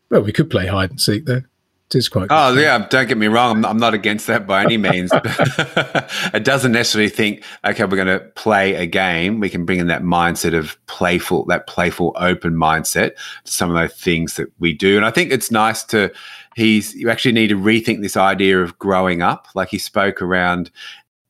[0.09, 1.43] Well, we could play hide and seek though.
[1.91, 2.27] It is quite.
[2.29, 3.51] Oh yeah, don't get me wrong.
[3.51, 5.11] I'm not, I'm not against that by any means.
[5.15, 9.41] it doesn't necessarily think, okay, we're going to play a game.
[9.41, 13.77] We can bring in that mindset of playful, that playful, open mindset to some of
[13.77, 14.99] those things that we do.
[14.99, 16.13] And I think it's nice to.
[16.57, 19.47] He's you actually need to rethink this idea of growing up.
[19.55, 20.71] Like he spoke around.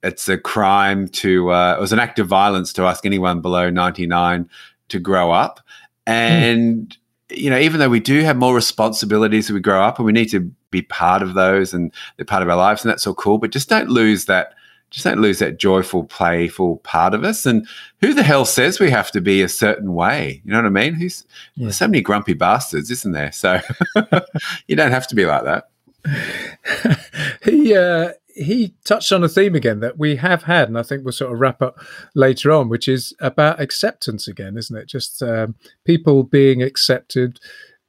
[0.02, 1.52] It's a crime to.
[1.52, 4.50] Uh, it was an act of violence to ask anyone below 99
[4.88, 5.60] to grow up,
[6.08, 6.12] hmm.
[6.12, 6.88] and.
[6.88, 6.97] Mm
[7.30, 10.12] you know, even though we do have more responsibilities as we grow up and we
[10.12, 13.14] need to be part of those and they're part of our lives and that's all
[13.14, 14.54] cool, but just don't lose that
[14.90, 17.44] just don't lose that joyful, playful part of us.
[17.44, 17.66] And
[18.00, 20.40] who the hell says we have to be a certain way?
[20.44, 20.94] You know what I mean?
[20.94, 21.24] Who's
[21.56, 21.64] yeah.
[21.64, 23.32] there's so many grumpy bastards, isn't there?
[23.32, 23.60] So
[24.66, 25.68] you don't have to be like that.
[27.44, 31.04] he uh, he touched on a theme again that we have had, and I think
[31.04, 31.78] we'll sort of wrap up
[32.14, 34.88] later on, which is about acceptance again, isn't it?
[34.88, 37.40] Just um, people being accepted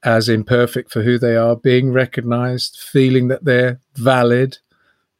[0.03, 4.57] as imperfect for who they are, being recognized, feeling that they're valid,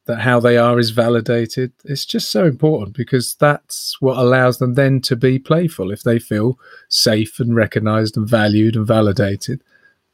[0.06, 1.72] that how they are is validated.
[1.84, 6.18] It's just so important because that's what allows them then to be playful if they
[6.18, 9.62] feel safe and recognized and valued and validated.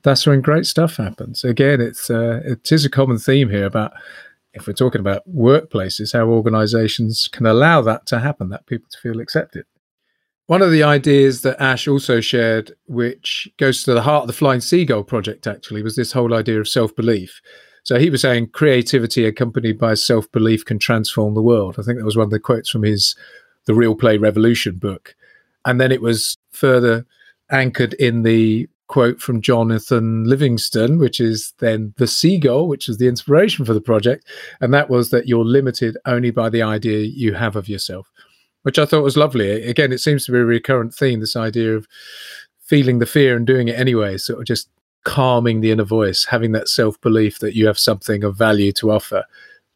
[0.02, 1.44] That's when great stuff happens.
[1.44, 3.92] Again, it's uh, it is a common theme here about
[4.57, 8.99] if we're talking about workplaces, how organizations can allow that to happen, that people to
[8.99, 9.66] feel accepted.
[10.47, 14.33] One of the ideas that Ash also shared, which goes to the heart of the
[14.33, 17.40] Flying Seagull project, actually, was this whole idea of self belief.
[17.83, 21.77] So he was saying creativity accompanied by self belief can transform the world.
[21.79, 23.16] I think that was one of the quotes from his
[23.66, 25.14] The Real Play Revolution book.
[25.64, 27.07] And then it was further
[27.51, 33.09] anchored in the quote from Jonathan Livingston, which is then the seagull, which is the
[33.09, 34.27] inspiration for the project.
[34.61, 38.11] And that was that you're limited only by the idea you have of yourself,
[38.62, 39.51] which I thought was lovely.
[39.64, 41.87] Again, it seems to be a recurrent theme this idea of
[42.61, 44.68] feeling the fear and doing it anyway, sort of just
[45.05, 48.90] calming the inner voice, having that self belief that you have something of value to
[48.90, 49.25] offer.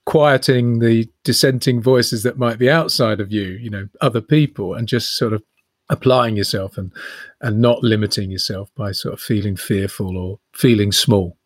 [0.06, 4.88] Quieting the dissenting voices that might be outside of you, you know, other people, and
[4.88, 5.42] just sort of
[5.90, 6.92] applying yourself and
[7.42, 11.36] and not limiting yourself by sort of feeling fearful or feeling small.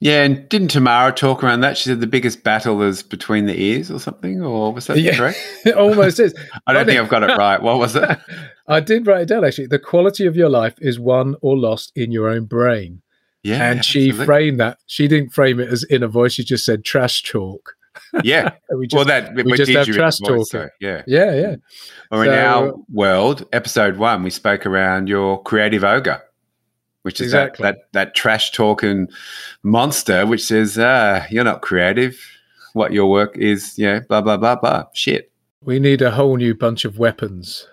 [0.00, 1.76] Yeah, and didn't Tamara talk around that?
[1.76, 5.16] She said the biggest battle is between the ears or something, or was that yeah,
[5.16, 5.38] correct?
[5.66, 6.34] it almost is.
[6.68, 7.60] I don't think I've got it right.
[7.60, 8.18] What was it?
[8.68, 9.66] I did write it down actually.
[9.66, 13.02] The quality of your life is won or lost in your own brain.
[13.42, 13.70] Yeah.
[13.70, 14.26] And she absolutely.
[14.26, 14.78] framed that.
[14.86, 16.32] She didn't frame it as inner voice.
[16.32, 17.74] She just said trash talk.
[18.22, 18.52] Yeah.
[18.70, 20.46] we just, well, that we just have trash talk.
[20.46, 21.02] So, yeah.
[21.06, 21.56] Yeah, yeah.
[22.10, 26.22] Or so, in our world, episode one, we spoke around your creative ogre,
[27.02, 27.62] which is exactly.
[27.62, 29.08] that, that that trash talking
[29.62, 32.18] monster, which says, ah, you're not creative.
[32.72, 34.84] What your work is, yeah, blah blah blah blah.
[34.94, 35.30] Shit.
[35.62, 37.66] We need a whole new bunch of weapons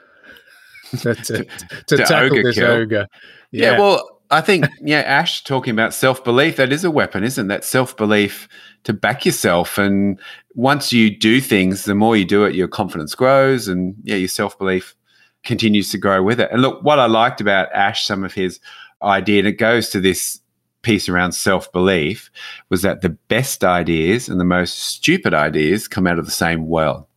[1.01, 1.45] to, to, to,
[1.87, 2.71] to tackle ogre this kill.
[2.71, 3.07] ogre.
[3.51, 3.71] Yeah.
[3.71, 7.47] yeah, well, I think, yeah, Ash talking about self belief, that is a weapon, isn't
[7.47, 7.63] that?
[7.63, 8.47] Self belief
[8.83, 9.77] to back yourself.
[9.77, 10.19] And
[10.53, 14.27] once you do things, the more you do it, your confidence grows and, yeah, your
[14.27, 14.95] self belief
[15.43, 16.49] continues to grow with it.
[16.51, 18.59] And look, what I liked about Ash, some of his
[19.01, 20.41] idea, and it goes to this
[20.81, 22.31] piece around self belief,
[22.69, 26.67] was that the best ideas and the most stupid ideas come out of the same
[26.67, 27.07] well.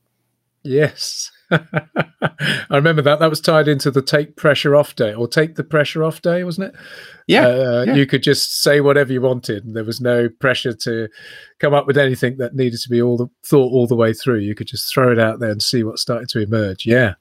[0.63, 1.31] Yes.
[1.51, 3.21] I remember that.
[3.21, 6.45] That was tied into the take pressure off day or take the pressure off day,
[6.45, 6.81] wasn't it?
[7.27, 7.95] Yeah, uh, yeah.
[7.95, 9.65] You could just say whatever you wanted.
[9.65, 11.09] And there was no pressure to
[11.59, 14.41] come up with anything that needed to be all the thought all the way through.
[14.41, 16.87] You could just throw it out there and see what started to emerge.
[16.87, 17.15] Yeah.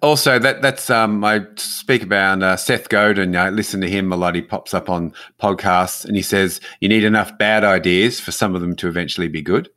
[0.00, 3.34] Also, that that's um, I speak about uh, Seth Godin.
[3.34, 4.36] I listen to him a lot.
[4.36, 8.54] He pops up on podcasts and he says you need enough bad ideas for some
[8.54, 9.68] of them to eventually be good.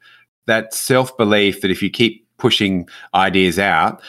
[0.45, 4.01] That self belief that if you keep pushing ideas out,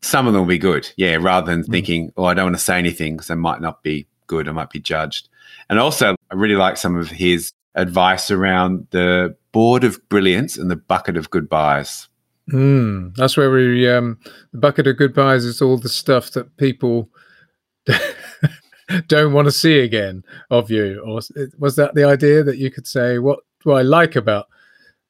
[0.00, 0.90] some of them will be good.
[0.96, 1.70] Yeah, rather than mm.
[1.70, 4.48] thinking, oh, I don't want to say anything because I might not be good.
[4.48, 5.28] I might be judged.
[5.68, 10.70] And also, I really like some of his advice around the board of brilliance and
[10.70, 12.08] the bucket of goodbyes.
[12.50, 14.18] Mm, that's where we um,
[14.52, 17.10] the bucket of goodbyes is all the stuff that people
[19.08, 21.02] don't want to see again of you.
[21.04, 21.20] Or
[21.58, 24.46] was that the idea that you could say what do I like about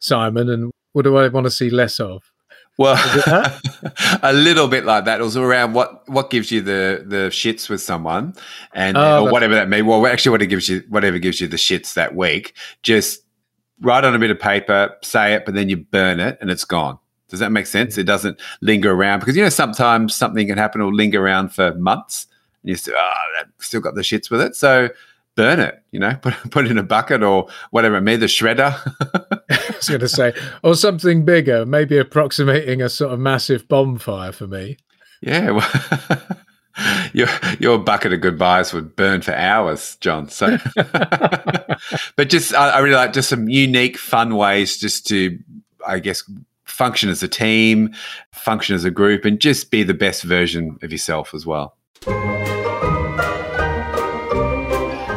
[0.00, 2.32] Simon and what do I want to see less of?
[2.78, 2.96] Well,
[4.22, 5.20] a little bit like that.
[5.20, 8.34] It was around what what gives you the the shits with someone,
[8.74, 9.80] and oh, or whatever that may.
[9.80, 13.22] Well, actually, what it gives you, whatever gives you the shits that week, just
[13.80, 16.64] write on a bit of paper, say it, but then you burn it, and it's
[16.64, 16.98] gone.
[17.28, 17.96] Does that make sense?
[17.96, 21.74] It doesn't linger around because you know sometimes something can happen or linger around for
[21.76, 22.26] months,
[22.62, 24.54] and you still oh, still got the shits with it.
[24.54, 24.90] So
[25.34, 28.00] burn it, you know, put put it in a bucket or whatever.
[28.02, 28.76] Me the shredder.
[29.50, 30.32] I was going to say,
[30.62, 34.78] or something bigger, maybe approximating a sort of massive bonfire for me.
[35.20, 35.50] Yeah.
[35.50, 36.22] Well,
[37.12, 37.28] your
[37.58, 40.28] your bucket of goodbyes would burn for hours, John.
[40.28, 45.38] So, but just I, I really like just some unique, fun ways just to,
[45.86, 46.28] I guess,
[46.64, 47.94] function as a team,
[48.32, 51.76] function as a group, and just be the best version of yourself as well.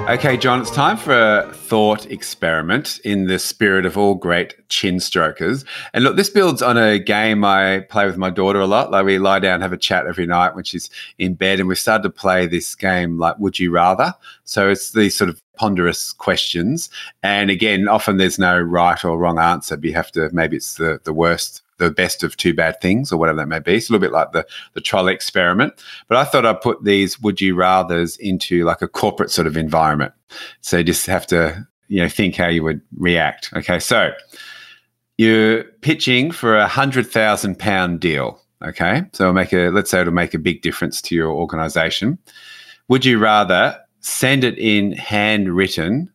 [0.10, 5.00] Okay, John, it's time for a thought experiment in the spirit of all great chin
[5.00, 5.63] strokers.
[5.93, 8.89] And look, this builds on a game I play with my daughter a lot.
[8.89, 11.60] Like we lie down have a chat every night when she's in bed.
[11.60, 14.15] And we've started to play this game like Would You Rather?
[14.45, 16.89] So it's these sort of ponderous questions.
[17.22, 20.74] And again, often there's no right or wrong answer, but you have to, maybe it's
[20.74, 23.76] the, the worst the best of two bad things or whatever that may be.
[23.76, 25.74] It's a little bit like the, the trolley experiment.
[26.08, 29.58] But I thought I'd put these would you rathers into like a corporate sort of
[29.58, 30.13] environment.
[30.62, 33.52] So you just have to, you know, think how you would react.
[33.54, 33.80] Okay.
[33.80, 34.12] So
[35.18, 38.39] you're pitching for a hundred thousand pound deal.
[38.63, 39.04] Okay.
[39.13, 42.20] So it'll make a, let's say it'll make a big difference to your organization.
[42.89, 46.12] Would you rather send it in handwritten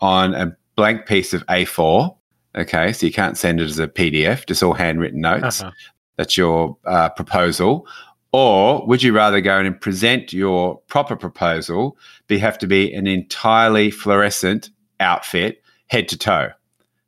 [0.00, 2.16] on a blank piece of A4
[2.56, 5.62] Okay, so you can't send it as a PDF, just all handwritten notes.
[5.62, 5.70] Uh-huh.
[6.16, 7.86] That's your uh, proposal.
[8.32, 12.66] Or would you rather go in and present your proper proposal, but you have to
[12.66, 16.50] be an entirely fluorescent outfit, head to toe?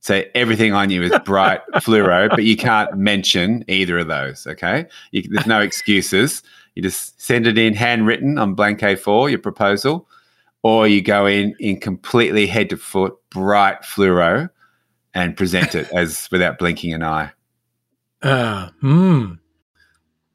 [0.01, 4.47] So everything on you is bright fluoro, but you can't mention either of those.
[4.47, 6.43] Okay, you, there's no excuses.
[6.75, 10.09] You just send it in handwritten on blank A4, your proposal,
[10.63, 14.49] or you go in in completely head to foot bright fluoro
[15.14, 17.33] and present it as without blinking an eye.
[18.22, 19.35] Ah, hmm.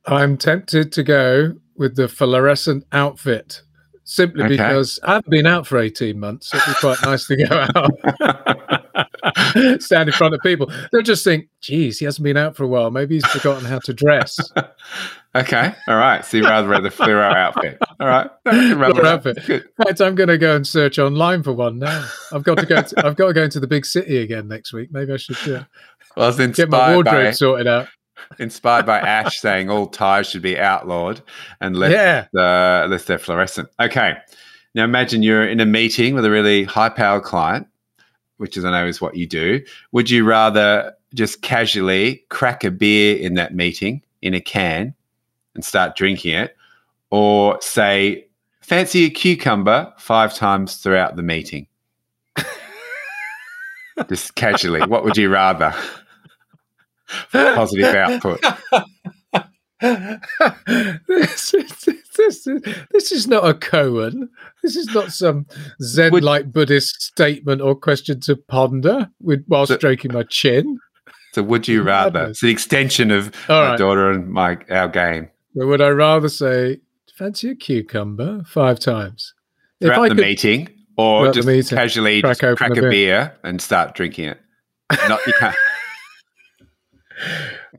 [0.06, 3.62] I'm tempted to go with the fluorescent outfit
[4.08, 4.56] simply okay.
[4.56, 6.54] because I haven't been out for 18 months.
[6.54, 7.92] It'd be quite nice to go out,
[9.82, 10.72] stand in front of people.
[10.92, 12.90] They'll just think, geez, he hasn't been out for a while.
[12.90, 14.40] Maybe he's forgotten how to dress.
[15.36, 15.74] Okay.
[15.88, 16.24] All right.
[16.24, 17.78] So you rather wear the fluoro outfit.
[18.00, 18.30] All right.
[18.46, 19.40] Fluoro outfit.
[19.46, 19.64] Good.
[19.64, 22.08] In fact, I'm going to go and search online for one now.
[22.32, 24.74] I've got to go to, I've got to go into the big city again next
[24.74, 24.92] week.
[24.92, 25.66] Maybe I should yeah.
[26.16, 27.32] well, I get my wardrobe by...
[27.32, 27.88] sorted out
[28.40, 31.22] inspired by Ash saying all ties should be outlawed
[31.62, 32.26] and left, yeah.
[32.40, 33.70] uh, unless they're fluorescent.
[33.80, 34.18] Okay.
[34.76, 37.68] Now imagine you're in a meeting with a really high powered client,
[38.38, 39.64] which is I know is what you do.
[39.92, 44.94] Would you rather just casually crack a beer in that meeting in a can
[45.58, 46.56] and start drinking it,
[47.10, 48.28] or say,
[48.62, 51.68] fancy a cucumber five times throughout the meeting?
[54.10, 54.82] just casually.
[54.88, 55.74] What would you rather?
[57.32, 58.40] positive output.
[61.08, 64.30] this, is, this, is, this is not a koan.
[64.64, 65.46] This is not some
[65.82, 70.80] Zen like Buddhist statement or question to ponder with, while so, stroking my chin.
[71.34, 72.28] So, would you rather?
[72.28, 73.78] It's an extension of All my right.
[73.78, 75.30] daughter and my our game.
[75.58, 76.82] But would I rather say,
[77.16, 79.34] fancy a cucumber five times?
[79.82, 82.90] Throughout the could, meeting, or just meeting, casually crack, just crack a beer.
[82.92, 84.40] beer and start drinking it?
[85.10, 85.56] Not, you can't.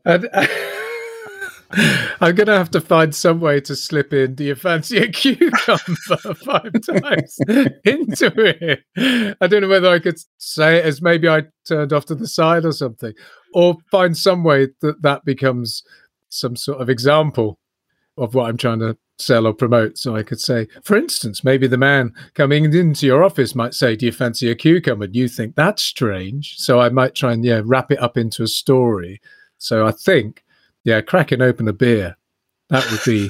[0.04, 0.28] And,
[2.20, 4.34] I'm going to have to find some way to slip in.
[4.34, 7.38] Do you fancy a cucumber five times
[7.84, 9.36] into it?
[9.40, 12.26] I don't know whether I could say it as maybe I turned off to the
[12.26, 13.12] side or something,
[13.54, 15.84] or find some way that that becomes
[16.28, 17.60] some sort of example
[18.18, 19.98] of what I'm trying to sell or promote.
[19.98, 23.96] So I could say, for instance, maybe the man coming into your office might say,
[23.96, 25.04] Do you fancy a cucumber?
[25.04, 26.56] And you think that's strange.
[26.58, 29.20] So I might try and yeah, wrap it up into a story.
[29.58, 30.44] So I think,
[30.84, 32.16] yeah, cracking open a beer
[32.70, 33.28] That would be.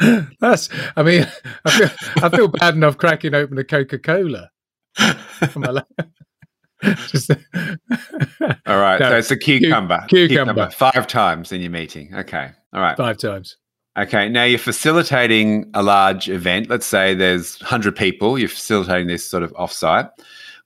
[0.40, 0.68] That's.
[0.96, 1.26] I mean,
[1.64, 1.90] I feel,
[2.22, 4.50] I feel bad enough cracking open a Coca Cola.
[6.82, 7.30] Just,
[8.66, 9.00] all right.
[9.00, 10.04] No, so it's a cucumber.
[10.08, 10.54] Cucumber.
[10.54, 10.70] cucumber.
[10.70, 12.14] Five times in your meeting.
[12.14, 12.50] Okay.
[12.72, 12.96] All right.
[12.96, 13.56] Five times.
[13.98, 14.28] Okay.
[14.28, 16.70] Now you're facilitating a large event.
[16.70, 18.38] Let's say there's 100 people.
[18.38, 20.10] You're facilitating this sort of offsite.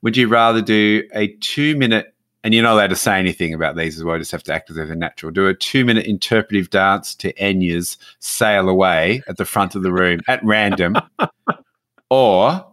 [0.03, 3.75] Would you rather do a two minute, and you're not allowed to say anything about
[3.75, 6.05] these as well, just have to act as if they're natural, do a two minute
[6.05, 10.97] interpretive dance to Enya's Sail Away at the front of the room at random,
[12.11, 12.67] or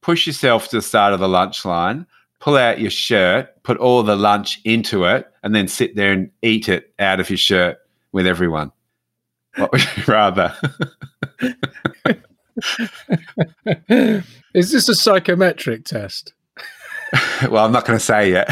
[0.00, 2.06] push yourself to the start of the lunch line,
[2.40, 6.30] pull out your shirt, put all the lunch into it, and then sit there and
[6.42, 7.78] eat it out of your shirt
[8.12, 8.72] with everyone?
[9.56, 10.54] What would you rather?
[14.54, 16.32] Is this a psychometric test?
[17.50, 18.50] well, I'm not going to say yet.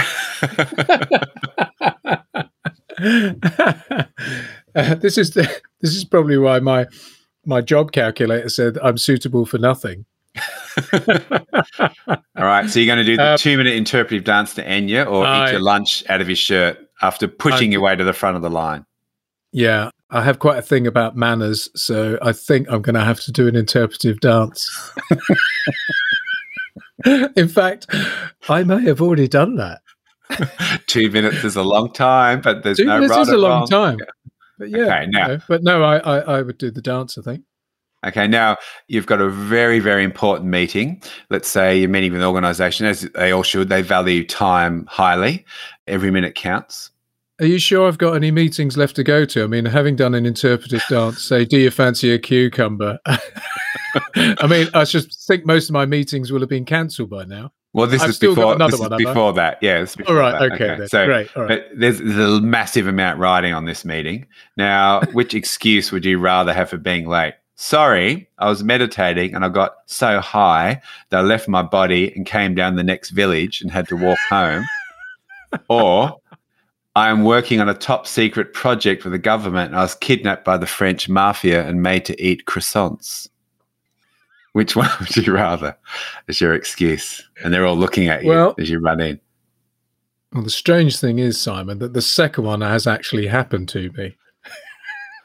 [4.74, 6.86] uh, this is the, this is probably why my
[7.44, 10.04] my job calculator said I'm suitable for nothing.
[12.36, 15.10] All right, so you're going to do the um, two minute interpretive dance to Enya,
[15.10, 18.04] or I, eat your lunch out of your shirt after pushing I, your way to
[18.04, 18.84] the front of the line.
[19.52, 23.20] Yeah, I have quite a thing about manners, so I think I'm going to have
[23.20, 24.68] to do an interpretive dance.
[27.36, 27.86] In fact,
[28.48, 29.80] I may have already done that.
[30.86, 33.60] Two minutes is a long time, but there's Two no minutes right is a long
[33.60, 33.66] wrong.
[33.68, 33.98] time.
[34.58, 37.18] But yeah, okay, now, you know, but no, I, I, I would do the dance.
[37.18, 37.42] I think.
[38.06, 38.56] Okay, now
[38.88, 41.02] you've got a very, very important meeting.
[41.28, 43.68] Let's say you're meeting with an organization, as they all should.
[43.68, 45.44] They value time highly.
[45.86, 46.90] Every minute counts.
[47.38, 49.44] Are you sure I've got any meetings left to go to?
[49.44, 52.98] I mean, having done an interpretive dance, say, do you fancy a cucumber?
[53.06, 57.52] I mean, I just think most of my meetings will have been cancelled by now.
[57.74, 59.58] Well, this I've is before, this one, is before that.
[59.60, 59.84] Yeah.
[60.08, 60.32] All right.
[60.32, 60.52] That.
[60.52, 60.70] Okay.
[60.70, 60.86] okay.
[60.86, 61.36] So, Great.
[61.36, 61.62] All right.
[61.78, 64.26] There's, there's a massive amount riding on this meeting.
[64.56, 67.34] Now, which excuse would you rather have for being late?
[67.56, 72.26] Sorry, I was meditating and I got so high that I left my body and
[72.26, 74.64] came down the next village and had to walk home.
[75.68, 76.20] or
[76.94, 80.44] I am working on a top secret project for the government and I was kidnapped
[80.44, 83.28] by the French mafia and made to eat croissants.
[84.52, 85.74] Which one would you rather
[86.28, 87.26] as your excuse?
[87.42, 89.18] And they're all looking at you well, as you run in.
[90.32, 94.16] Well, the strange thing is, Simon, that the second one has actually happened to me.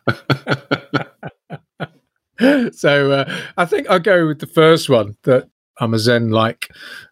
[2.73, 6.69] so uh, I think I'll go with the first one that I'm a Zen like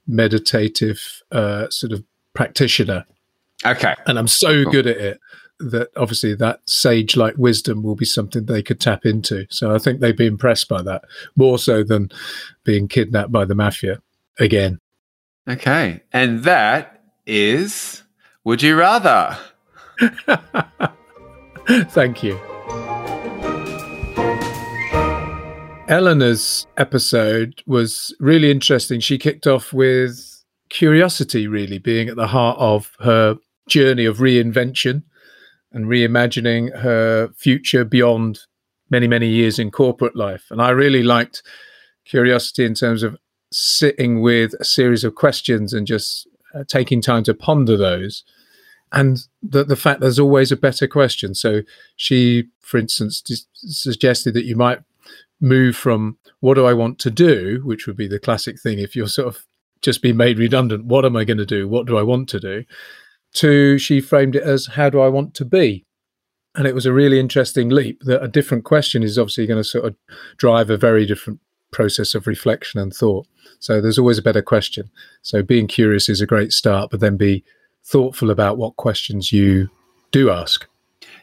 [0.08, 2.04] meditative uh, sort of
[2.34, 3.06] practitioner
[3.66, 3.96] Okay.
[4.06, 4.72] And I'm so cool.
[4.72, 5.20] good at it
[5.60, 9.46] that obviously that sage like wisdom will be something they could tap into.
[9.50, 11.04] So I think they'd be impressed by that
[11.36, 12.10] more so than
[12.64, 14.02] being kidnapped by the mafia
[14.40, 14.80] again.
[15.48, 16.02] Okay.
[16.14, 18.04] And that is
[18.46, 19.38] Would You Rather?
[21.68, 22.40] Thank you.
[25.90, 29.00] Eleanor's episode was really interesting.
[29.00, 33.38] She kicked off with curiosity, really being at the heart of her
[33.68, 35.02] journey of reinvention
[35.72, 38.42] and reimagining her future beyond
[38.92, 40.46] many, many years in corporate life.
[40.52, 41.42] And I really liked
[42.06, 43.18] curiosity in terms of
[43.52, 48.24] sitting with a series of questions and just uh, taking time to ponder those.
[48.92, 51.34] And the, the fact there's always a better question.
[51.34, 51.62] So
[51.96, 53.24] she, for instance,
[53.56, 54.82] suggested that you might
[55.42, 58.96] move from what do I want to do, which would be the classic thing if
[58.96, 59.46] you're sort of
[59.82, 60.86] just being made redundant.
[60.86, 61.68] What am I going to do?
[61.68, 62.66] What do I want to do?
[63.34, 65.86] to she framed it as how do I want to be?
[66.56, 69.68] And it was a really interesting leap that a different question is obviously going to
[69.68, 69.96] sort of
[70.38, 71.40] drive a very different
[71.72, 73.28] process of reflection and thought.
[73.60, 74.90] So there's always a better question.
[75.22, 77.44] So being curious is a great start, but then be
[77.86, 79.70] thoughtful about what questions you
[80.12, 80.68] do ask.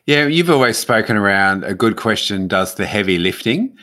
[0.06, 3.76] Yeah, you've always spoken around a good question does the heavy lifting.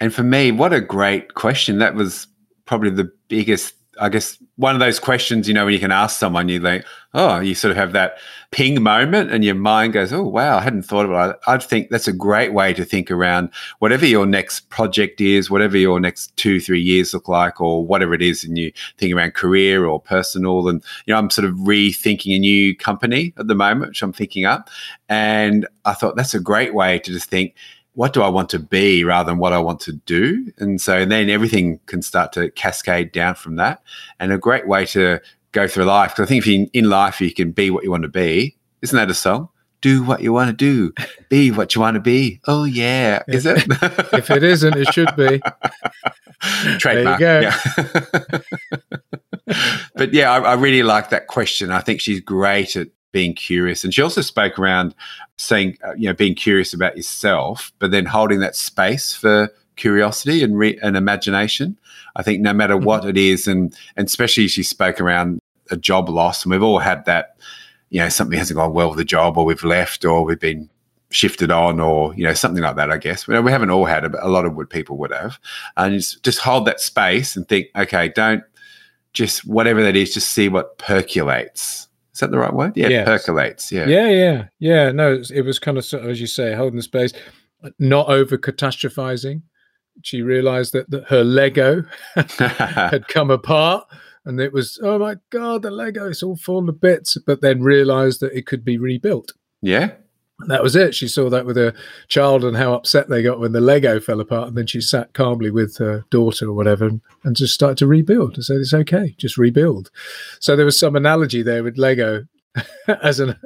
[0.00, 1.78] And for me, what a great question.
[1.78, 2.26] That was
[2.64, 6.18] probably the biggest I guess one of those questions, you know, when you can ask
[6.18, 8.16] someone, you like, oh, you sort of have that
[8.50, 11.36] ping moment and your mind goes, oh, wow, I hadn't thought about it.
[11.46, 15.76] I'd think that's a great way to think around whatever your next project is, whatever
[15.76, 18.42] your next two, three years look like, or whatever it is.
[18.42, 20.66] And you think around career or personal.
[20.68, 24.14] And, you know, I'm sort of rethinking a new company at the moment, which I'm
[24.14, 24.70] thinking up.
[25.10, 27.54] And I thought that's a great way to just think,
[28.00, 30.50] what do I want to be rather than what I want to do?
[30.56, 33.82] And so then everything can start to cascade down from that.
[34.18, 35.20] And a great way to
[35.52, 37.90] go through life, because I think if you in life you can be what you
[37.90, 39.50] want to be, isn't that a song?
[39.82, 40.94] Do what you want to do,
[41.28, 42.40] be what you want to be.
[42.46, 43.64] Oh yeah, is it?
[44.14, 45.42] if it isn't, it should be.
[46.78, 47.20] Trademark.
[47.20, 48.40] There you go.
[49.46, 49.56] Yeah.
[49.94, 51.70] but yeah, I, I really like that question.
[51.70, 53.84] I think she's great at being curious.
[53.84, 54.94] And she also spoke around
[55.36, 60.42] saying, uh, you know, being curious about yourself, but then holding that space for curiosity
[60.42, 61.76] and, re- and imagination.
[62.16, 63.10] I think no matter what mm-hmm.
[63.10, 65.40] it is, and, and especially she spoke around
[65.70, 67.36] a job loss, and we've all had that,
[67.90, 70.68] you know, something hasn't gone well with the job, or we've left, or we've been
[71.10, 74.26] shifted on or you know something like that i guess we haven't all had a,
[74.26, 75.40] a lot of what people would have
[75.76, 78.44] and just, just hold that space and think okay don't
[79.12, 81.88] just whatever that is just see what percolates
[82.20, 82.76] is that the right word?
[82.76, 83.06] Yeah yes.
[83.06, 83.86] percolates yeah.
[83.86, 84.92] Yeah yeah yeah.
[84.92, 87.12] No it was, kind of as you say holding the space
[87.78, 89.42] not over catastrophizing.
[90.02, 93.86] She realized that, that her lego had come apart
[94.26, 97.62] and it was oh my god the lego it's all fallen to bits but then
[97.62, 99.32] realized that it could be rebuilt.
[99.62, 99.92] Yeah
[100.46, 100.94] that was it.
[100.94, 101.74] She saw that with her
[102.08, 104.48] child and how upset they got when the Lego fell apart.
[104.48, 107.86] And then she sat calmly with her daughter or whatever and, and just started to
[107.86, 109.90] rebuild and said, it's okay, just rebuild.
[110.38, 112.26] So there was some analogy there with Lego
[113.02, 113.36] as an,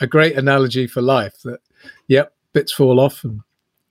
[0.00, 1.60] a great analogy for life that,
[2.06, 3.40] yep, bits fall off and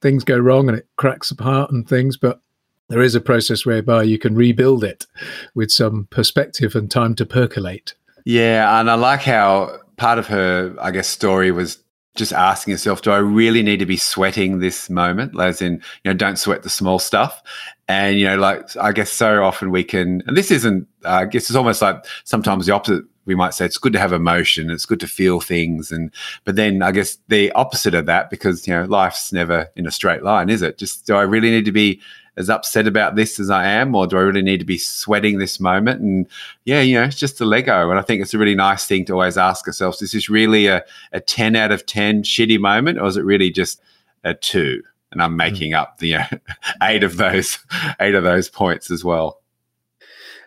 [0.02, 2.42] things go wrong and it cracks apart and things, but
[2.90, 5.06] there is a process whereby you can rebuild it
[5.54, 7.96] with some perspective and time to percolate.
[8.26, 8.80] Yeah.
[8.80, 11.80] And I like how part of her, I guess, story was
[12.18, 15.40] just asking yourself, do I really need to be sweating this moment?
[15.40, 17.42] As in, you know, don't sweat the small stuff.
[17.88, 21.26] And, you know, like, I guess so often we can, and this isn't, uh, I
[21.26, 23.06] guess it's almost like sometimes the opposite.
[23.26, 25.92] We might say it's good to have emotion, it's good to feel things.
[25.92, 26.14] And,
[26.46, 29.92] but then I guess the opposite of that, because, you know, life's never in a
[29.92, 30.78] straight line, is it?
[30.78, 32.02] Just do I really need to be
[32.38, 35.40] as upset about this as I am, or do I really need to be sweating
[35.40, 36.02] this moment?
[36.02, 36.28] And
[36.66, 37.90] yeah, you know, it's just a Lego.
[37.90, 40.68] And I think it's a really nice thing to always ask ourselves: Is this really
[40.68, 43.82] a, a ten out of ten shitty moment, or is it really just
[44.24, 44.84] a two?
[45.12, 45.38] And I'm hmm.
[45.38, 46.26] making up the you know,
[46.84, 47.58] eight of those
[48.00, 49.42] eight of those points as well.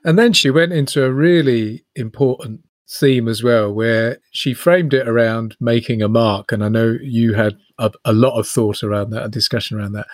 [0.05, 5.07] And then she went into a really important theme as well, where she framed it
[5.07, 6.53] around making a mark.
[6.53, 9.93] And I know you had a, a lot of thought around that, a discussion around
[9.93, 10.07] that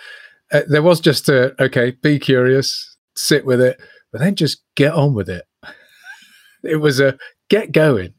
[0.51, 3.79] uh, there was just a okay, be curious, sit with it,
[4.11, 5.45] but then just get on with it.
[6.63, 7.17] it was a
[7.49, 8.13] get going.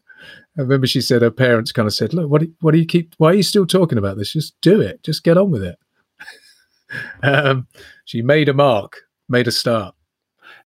[0.56, 2.86] I remember she said her parents kind of said, "Look, what do, what do you
[2.86, 3.14] keep?
[3.18, 4.32] Why are you still talking about this?
[4.32, 5.02] Just do it.
[5.02, 5.78] Just get on with it."
[7.22, 7.66] um,
[8.04, 9.94] she made a mark, made a start.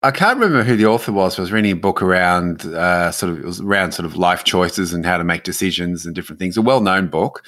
[0.02, 1.38] I can't remember who the author was.
[1.38, 4.46] I was reading a book around uh, sort of it was around sort of life
[4.46, 6.56] choices and how to make decisions and different things.
[6.56, 7.44] A well-known book,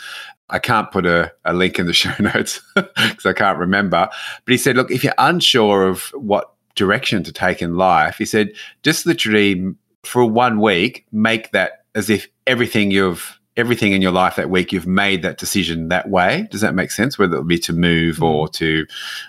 [0.52, 4.10] I can't put a, a link in the show notes because I can't remember.
[4.46, 8.26] But he said, look, if you're unsure of what direction to take in life, he
[8.26, 8.52] said,
[8.84, 9.74] just literally
[10.04, 14.72] for one week, make that as if everything you've everything in your life that week
[14.72, 16.48] you've made that decision that way.
[16.52, 17.20] Does that make sense?
[17.20, 18.24] Whether it be to move mm.
[18.24, 18.86] or to,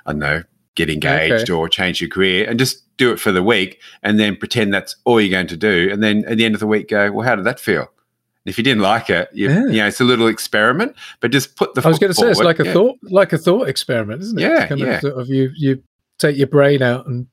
[0.07, 0.43] I don't know,
[0.77, 1.53] get engaged okay.
[1.53, 4.97] or change your career and just do it for the week and then pretend that's
[5.05, 5.89] all you're going to do.
[5.93, 7.91] And then at the end of the week go, well, how did that feel?
[8.45, 9.67] If you didn't like it, you, yeah.
[9.67, 11.83] you know, it's a little experiment, but just put the.
[11.85, 12.73] I was going to say it's like a yeah.
[12.73, 14.43] thought, like a thought experiment, isn't it?
[14.43, 14.95] Yeah, kind yeah.
[14.95, 15.83] Of, sort of you you
[16.19, 17.27] take your brain out and,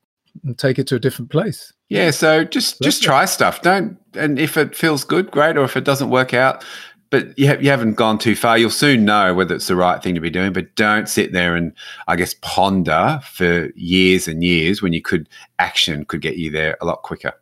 [0.44, 1.72] and take it to a different place.
[1.88, 3.62] Yeah, so just just try stuff.
[3.62, 6.64] Don't and if it feels good, great, or if it doesn't work out,
[7.10, 8.56] but you, ha- you haven't gone too far.
[8.56, 10.52] You'll soon know whether it's the right thing to be doing.
[10.52, 11.72] But don't sit there and
[12.06, 16.76] I guess ponder for years and years when you could action could get you there
[16.80, 17.34] a lot quicker.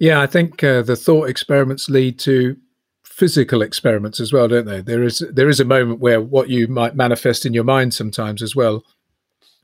[0.00, 2.56] Yeah, I think uh, the thought experiments lead to
[3.04, 4.80] physical experiments as well, don't they?
[4.80, 8.42] There is there is a moment where what you might manifest in your mind sometimes
[8.42, 8.82] as well.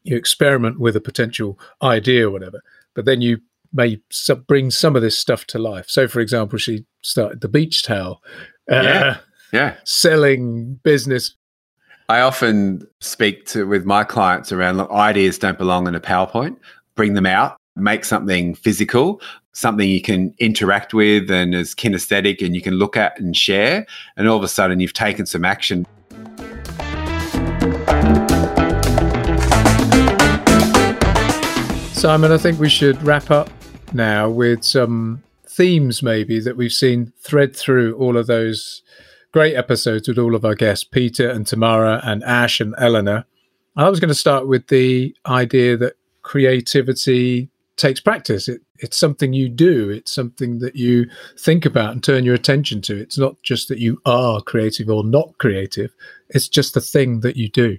[0.04, 2.62] You experiment with a potential idea or whatever,
[2.94, 3.38] but then you
[3.72, 5.86] may sub- bring some of this stuff to life.
[5.88, 8.22] So, for example, she started the beach towel,
[8.70, 9.16] uh, yeah,
[9.54, 11.34] yeah, selling business.
[12.10, 16.58] I often speak to with my clients around look, ideas don't belong in a PowerPoint.
[16.94, 19.20] Bring them out, make something physical,
[19.56, 23.86] something you can interact with and is kinesthetic and you can look at and share.
[24.14, 25.86] And all of a sudden, you've taken some action.
[31.94, 33.48] Simon, I think we should wrap up
[33.94, 38.82] now with some themes, maybe, that we've seen thread through all of those
[39.32, 43.24] great episodes with all of our guests, Peter and Tamara and Ash and Eleanor.
[43.74, 48.48] I was going to start with the idea that creativity takes practice.
[48.48, 49.90] It, it's something you do.
[49.90, 51.06] It's something that you
[51.38, 52.96] think about and turn your attention to.
[52.96, 55.94] It's not just that you are creative or not creative.
[56.30, 57.78] It's just the thing that you do.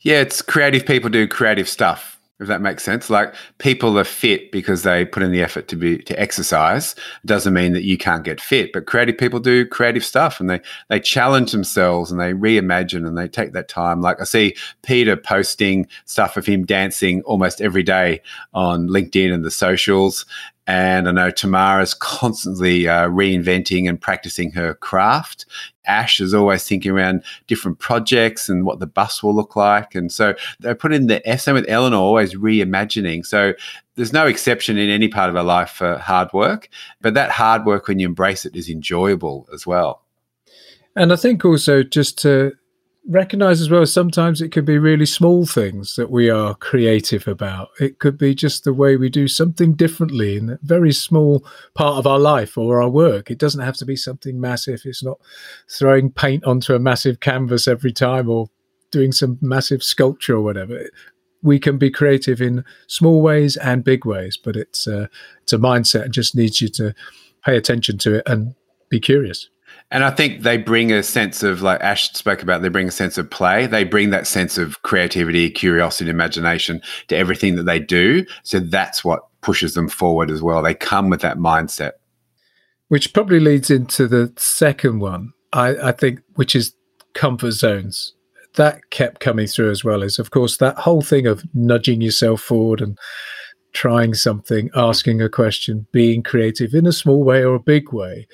[0.00, 3.08] Yeah, it's creative people do creative stuff if that makes sense.
[3.08, 6.94] Like people are fit because they put in the effort to be to exercise.
[7.24, 10.60] Doesn't mean that you can't get fit, but creative people do creative stuff and they
[10.88, 14.00] they challenge themselves and they reimagine and they take that time.
[14.00, 18.20] Like I see Peter posting stuff of him dancing almost every day
[18.52, 20.26] on LinkedIn and the socials.
[20.66, 25.46] And I know Tamara's constantly uh, reinventing and practicing her craft.
[25.86, 29.94] Ash is always thinking around different projects and what the bus will look like.
[29.94, 33.24] And so they put in the Same with Eleanor, always reimagining.
[33.24, 33.52] So
[33.94, 36.68] there's no exception in any part of our life for hard work,
[37.00, 40.02] but that hard work, when you embrace it, is enjoyable as well.
[40.96, 42.52] And I think also just to
[43.08, 47.68] recognize as well sometimes it could be really small things that we are creative about.
[47.80, 51.44] It could be just the way we do something differently in a very small
[51.74, 53.30] part of our life or our work.
[53.30, 54.82] It doesn't have to be something massive.
[54.84, 55.20] It's not
[55.70, 58.48] throwing paint onto a massive canvas every time or
[58.90, 60.88] doing some massive sculpture or whatever.
[61.42, 65.08] We can be creative in small ways and big ways but it's a,
[65.42, 66.94] it's a mindset and just needs you to
[67.44, 68.54] pay attention to it and
[68.88, 69.48] be curious
[69.90, 72.92] and I think they bring a sense of, like Ash spoke about, they bring a
[72.92, 73.66] sense of play.
[73.66, 78.26] They bring that sense of creativity, curiosity, imagination to everything that they do.
[78.42, 80.60] So that's what pushes them forward as well.
[80.60, 81.92] They come with that mindset.
[82.88, 86.74] Which probably leads into the second one, I, I think, which is
[87.14, 88.12] comfort zones.
[88.54, 92.40] That kept coming through as well is of course, that whole thing of nudging yourself
[92.40, 92.98] forward and
[93.72, 98.26] trying something, asking a question, being creative in a small way or a big way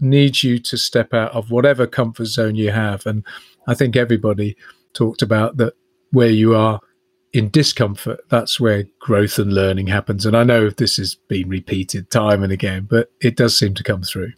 [0.00, 3.06] needs you to step out of whatever comfort zone you have.
[3.06, 3.24] And
[3.66, 4.56] I think everybody
[4.92, 5.74] talked about that
[6.10, 6.80] where you are
[7.32, 10.26] in discomfort, that's where growth and learning happens.
[10.26, 13.84] And I know this has been repeated time and again, but it does seem to
[13.84, 14.32] come through.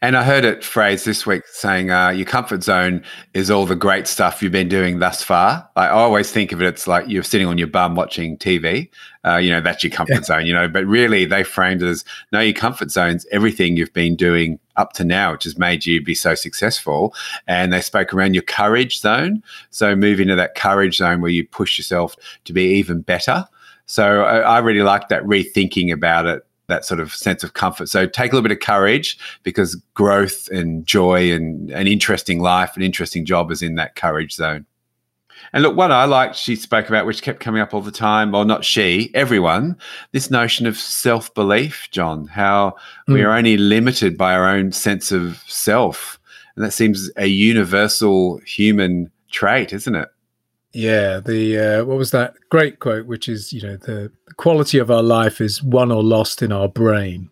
[0.00, 3.02] And I heard it phrased this week saying, uh, your comfort zone
[3.34, 5.68] is all the great stuff you've been doing thus far.
[5.76, 8.88] I always think of it, it's like you're sitting on your bum watching TV.
[9.24, 10.22] Uh, you know, that's your comfort yeah.
[10.22, 13.92] zone, you know, but really they framed it as no, your comfort zone's everything you've
[13.92, 17.14] been doing up to now, which has made you be so successful.
[17.46, 19.42] And they spoke around your courage zone.
[19.70, 23.46] So move into that courage zone where you push yourself to be even better.
[23.86, 27.88] So I, I really like that rethinking about it that sort of sense of comfort.
[27.88, 32.76] So take a little bit of courage because growth and joy and an interesting life,
[32.76, 34.66] an interesting job is in that courage zone.
[35.52, 38.34] And look, what I liked, she spoke about, which kept coming up all the time,
[38.34, 39.76] or not she, everyone,
[40.12, 42.76] this notion of self belief, John, how
[43.08, 43.14] mm.
[43.14, 46.18] we are only limited by our own sense of self.
[46.54, 50.08] And that seems a universal human trait, isn't it?
[50.72, 54.90] Yeah, the uh, what was that great quote, which is you know the quality of
[54.90, 57.30] our life is won or lost in our brain.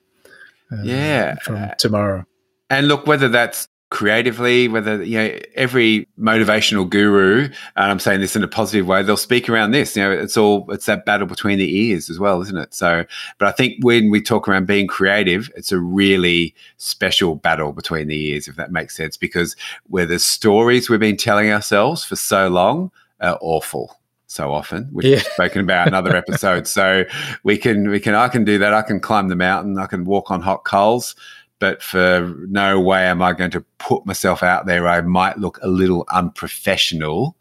[0.71, 2.27] Um, yeah, from Tamara.
[2.71, 8.35] And look, whether that's creatively, whether you know every motivational guru, and I'm saying this
[8.35, 9.97] in a positive way, they'll speak around this.
[9.97, 12.75] You know, it's all it's that battle between the ears as well, isn't it?
[12.75, 13.05] So,
[13.39, 18.09] but I think when we talk around being creative, it's a really special battle between
[18.09, 19.55] the ears, if that makes sense, because
[19.87, 22.91] where the stories we've been telling ourselves for so long
[23.21, 25.17] are awful so often, which yeah.
[25.17, 26.69] we've spoken about in other episodes.
[26.69, 27.05] So
[27.45, 28.75] we can we can I can do that.
[28.75, 29.79] I can climb the mountain.
[29.79, 31.15] I can walk on hot coals.
[31.61, 34.89] But for no way am I going to put myself out there.
[34.89, 37.37] I might look a little unprofessional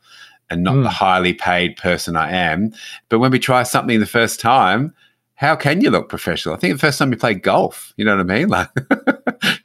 [0.50, 0.84] and not mm.
[0.84, 2.72] the highly paid person I am.
[3.10, 4.94] But when we try something the first time,
[5.36, 6.56] how can you look professional?
[6.56, 8.50] I think the first time you play golf, you know what I mean?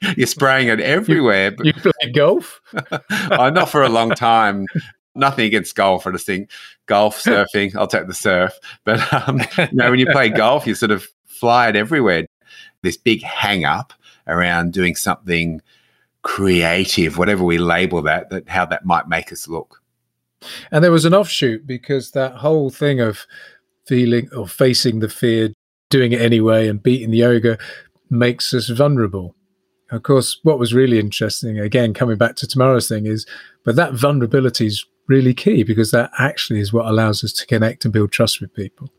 [0.01, 1.53] Like you're spraying it everywhere.
[1.59, 2.59] You, you play golf?
[3.09, 4.65] I'm not for a long time
[5.15, 6.07] nothing against golf.
[6.07, 6.49] I just think
[6.85, 8.57] golf, surfing, I'll take the surf.
[8.83, 12.25] But um, you know, when you play golf, you sort of fly it everywhere.
[12.81, 13.93] This big hang up
[14.29, 15.61] around doing something
[16.21, 19.81] creative, whatever we label that, that how that might make us look.
[20.71, 23.25] And there was an offshoot because that whole thing of
[23.87, 25.51] feeling or facing the fear,
[25.89, 27.57] doing it anyway, and beating the ogre
[28.09, 29.35] makes us vulnerable.
[29.91, 33.25] Of course, what was really interesting, again, coming back to Tamara's thing, is
[33.65, 37.83] but that vulnerability is really key because that actually is what allows us to connect
[37.83, 38.89] and build trust with people.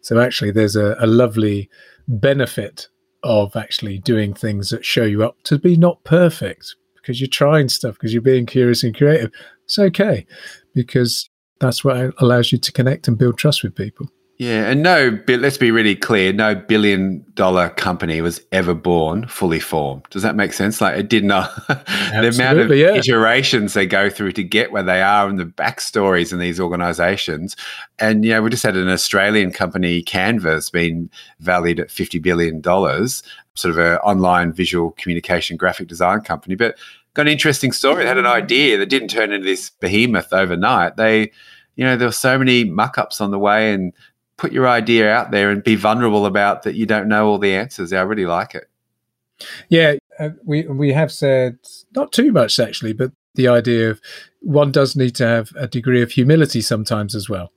[0.00, 1.68] So actually, there's a, a lovely
[2.06, 2.88] benefit
[3.22, 7.68] of actually doing things that show you up to be not perfect because you're trying
[7.68, 9.30] stuff because you're being curious and creative.
[9.64, 10.26] It's okay
[10.74, 11.28] because
[11.60, 14.08] that's what allows you to connect and build trust with people.
[14.38, 16.32] Yeah, and no, let's be really clear.
[16.32, 20.04] No billion dollar company was ever born fully formed.
[20.10, 20.80] Does that make sense?
[20.80, 21.52] Like it did not.
[21.66, 22.94] the amount of yeah.
[22.94, 27.56] iterations they go through to get where they are, and the backstories in these organisations.
[27.98, 31.10] And you know, we just had an Australian company, Canva's, been
[31.40, 33.24] valued at fifty billion dollars.
[33.54, 36.78] Sort of an online visual communication graphic design company, but
[37.14, 38.04] got an interesting story.
[38.04, 40.94] They had an idea that didn't turn into this behemoth overnight.
[40.94, 41.32] They
[41.78, 43.92] you know, there were so many muck ups on the way and
[44.38, 47.54] put your idea out there and be vulnerable about that you don't know all the
[47.54, 47.92] answers.
[47.92, 48.70] I really like it.
[49.68, 51.58] Yeah, uh, we we have said
[51.94, 54.00] not too much actually, but the idea of
[54.40, 57.52] one does need to have a degree of humility sometimes as well.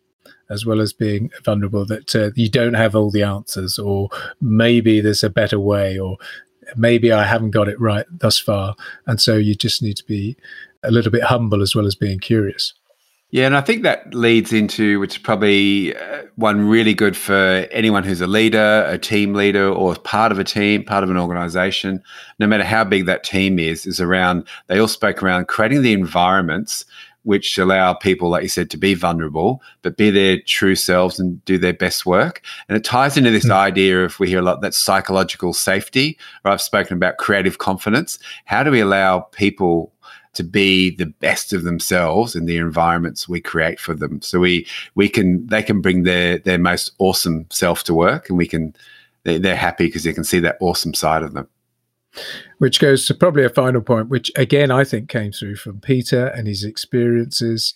[0.51, 4.09] as well as being vulnerable that uh, you don't have all the answers, or
[4.41, 6.17] maybe there's a better way, or
[6.75, 8.75] maybe I haven't got it right thus far.
[9.07, 10.35] And so you just need to be
[10.83, 12.73] a little bit humble as well as being curious.
[13.31, 17.65] Yeah, and I think that leads into which is probably uh, one really good for
[17.71, 21.15] anyone who's a leader, a team leader, or part of a team, part of an
[21.17, 22.03] organization,
[22.39, 25.93] no matter how big that team is, is around, they all spoke around creating the
[25.93, 26.83] environments
[27.23, 31.43] which allow people, like you said, to be vulnerable, but be their true selves and
[31.45, 32.41] do their best work.
[32.67, 33.51] And it ties into this mm.
[33.51, 38.19] idea of we hear a lot that psychological safety, or I've spoken about creative confidence.
[38.45, 39.93] How do we allow people
[40.33, 44.21] to be the best of themselves in the environments we create for them?
[44.21, 48.37] So we we can they can bring their their most awesome self to work, and
[48.37, 48.75] we can
[49.23, 51.47] they're, happy because they can see that awesome side of them.
[52.57, 56.27] Which goes to probably a final point, which again I think came through from Peter
[56.27, 57.75] and his experiences.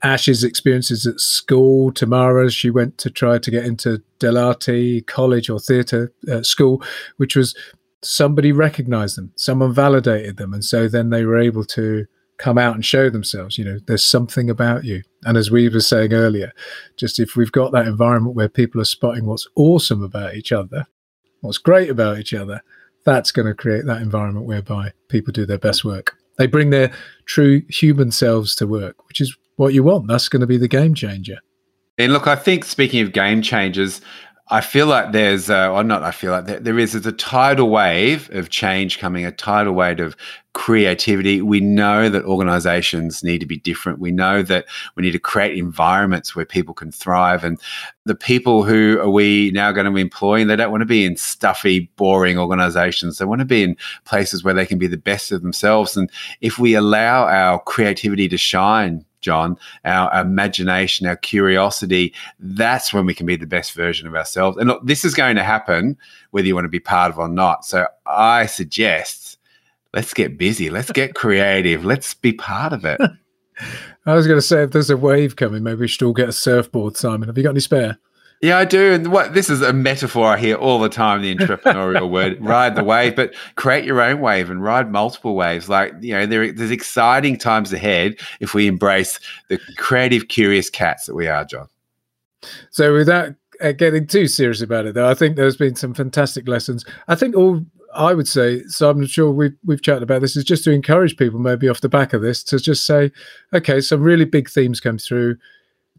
[0.00, 1.90] Ash's experiences at school.
[1.90, 6.80] Tamara, she went to try to get into Delarte College or theatre uh, school,
[7.16, 7.56] which was
[8.02, 10.52] somebody recognized them, someone validated them.
[10.52, 12.06] And so then they were able to
[12.38, 13.58] come out and show themselves.
[13.58, 15.02] You know, there's something about you.
[15.24, 16.52] And as we were saying earlier,
[16.96, 20.86] just if we've got that environment where people are spotting what's awesome about each other,
[21.40, 22.62] what's great about each other,
[23.04, 26.16] that's going to create that environment whereby people do their best work.
[26.36, 26.92] They bring their
[27.24, 30.06] true human selves to work, which is what you want.
[30.06, 31.38] That's going to be the game changer.
[31.98, 34.00] And look, I think speaking of game changers,
[34.50, 37.68] I feel like there's, uh, or not, I feel like there, there is a tidal
[37.68, 40.16] wave of change coming, a tidal wave of
[40.54, 41.42] creativity.
[41.42, 43.98] We know that organizations need to be different.
[43.98, 44.64] We know that
[44.96, 47.44] we need to create environments where people can thrive.
[47.44, 47.60] And
[48.06, 51.04] the people who are we now going to be employing, they don't want to be
[51.04, 53.18] in stuffy, boring organizations.
[53.18, 53.76] They want to be in
[54.06, 55.94] places where they can be the best of themselves.
[55.96, 63.06] And if we allow our creativity to shine, John, our imagination, our curiosity, that's when
[63.06, 64.56] we can be the best version of ourselves.
[64.56, 65.96] And look, this is going to happen
[66.30, 67.64] whether you want to be part of or not.
[67.64, 69.38] So I suggest
[69.94, 73.00] let's get busy, let's get creative, let's be part of it.
[74.06, 76.28] I was going to say, if there's a wave coming, maybe we should all get
[76.28, 77.28] a surfboard, Simon.
[77.28, 77.98] Have you got any spare?
[78.40, 78.92] Yeah, I do.
[78.92, 82.76] And what this is a metaphor I hear all the time, the entrepreneurial word, ride
[82.76, 85.68] the wave, but create your own wave and ride multiple waves.
[85.68, 89.18] Like, you know, there, there's exciting times ahead if we embrace
[89.48, 91.68] the creative, curious cats that we are, John.
[92.70, 96.46] So, without uh, getting too serious about it, though, I think there's been some fantastic
[96.46, 96.84] lessons.
[97.08, 100.44] I think all I would say, so I'm sure we've, we've chatted about this, is
[100.44, 103.10] just to encourage people, maybe off the back of this, to just say,
[103.52, 105.38] okay, some really big themes come through,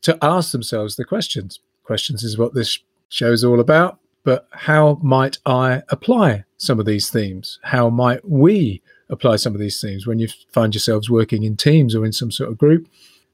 [0.04, 1.60] to ask themselves the questions
[1.90, 2.78] questions is what this
[3.10, 3.98] show is all about.
[4.24, 7.58] But how might I apply some of these themes?
[7.64, 11.96] How might we apply some of these themes when you find yourselves working in teams
[11.96, 12.88] or in some sort of group?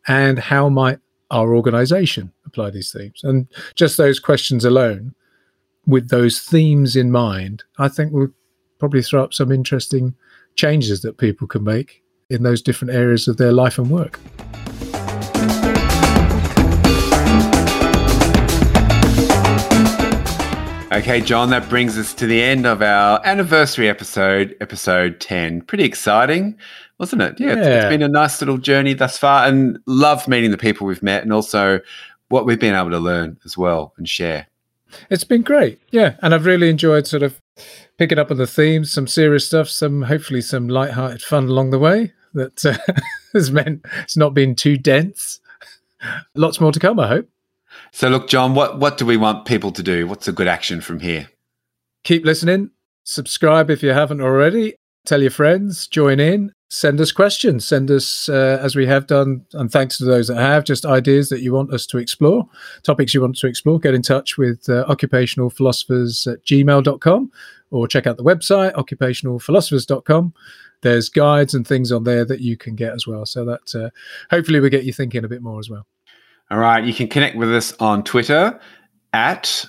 [0.08, 1.00] And how might
[1.32, 3.20] our organization apply these themes?
[3.26, 5.16] And just those questions alone,
[5.86, 8.32] with those themes in mind, I think will
[8.80, 10.16] probably throw up some interesting
[10.56, 14.18] changes that people can make in those different areas of their life and work.
[20.96, 25.64] Okay, John, that brings us to the end of our anniversary episode, episode 10.
[25.64, 26.58] Pretty exciting,
[27.00, 27.38] wasn't it?
[27.38, 27.54] Yeah, yeah.
[27.54, 31.04] It's, it's been a nice little journey thus far and loved meeting the people we've
[31.04, 31.82] met and also
[32.30, 34.48] what we've been able to learn as well and share.
[35.10, 35.82] It's been great.
[35.92, 36.16] Yeah.
[36.22, 37.42] And I've really enjoyed sort of
[37.98, 41.80] picking up on the themes, some serious stuff, some hopefully some light-hearted fun along the
[41.80, 42.78] way that uh,
[43.34, 45.42] has meant it's not been too dense.
[46.36, 47.30] Lots more to come, I hope.
[47.92, 50.08] So, look, John, what, what do we want people to do?
[50.08, 51.30] What's a good action from here?
[52.04, 52.72] Keep listening.
[53.04, 54.76] Subscribe if you haven't already.
[55.06, 59.46] Tell your friends, join in, send us questions, send us, uh, as we have done,
[59.54, 62.50] and thanks to those that have, just ideas that you want us to explore,
[62.82, 63.80] topics you want to explore.
[63.80, 67.32] Get in touch with uh, occupationalphilosophers at gmail.com
[67.70, 70.34] or check out the website, occupationalphilosophers.com.
[70.82, 73.28] There's guides and things on there that you can get as well.
[73.28, 73.90] So that uh,
[74.32, 75.86] hopefully we get you thinking a bit more as well.
[76.52, 76.84] All right.
[76.84, 78.60] You can connect with us on Twitter
[79.14, 79.66] at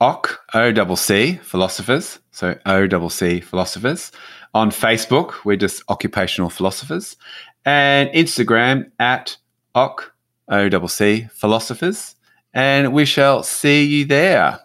[0.00, 2.18] OC, O-C, philosophers.
[2.30, 4.12] So O-C, philosophers.
[4.52, 7.16] On Facebook, we're just occupational philosophers.
[7.64, 9.36] And Instagram at
[9.74, 10.12] OC,
[10.48, 12.16] O-C, philosophers.
[12.52, 14.60] And we shall see you there.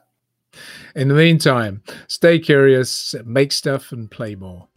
[0.95, 4.70] In the meantime, stay curious, make stuff, and play more.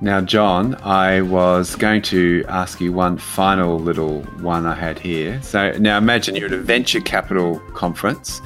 [0.00, 5.42] Now, John, I was going to ask you one final little one I had here.
[5.42, 8.40] So, now imagine you're at a venture capital conference,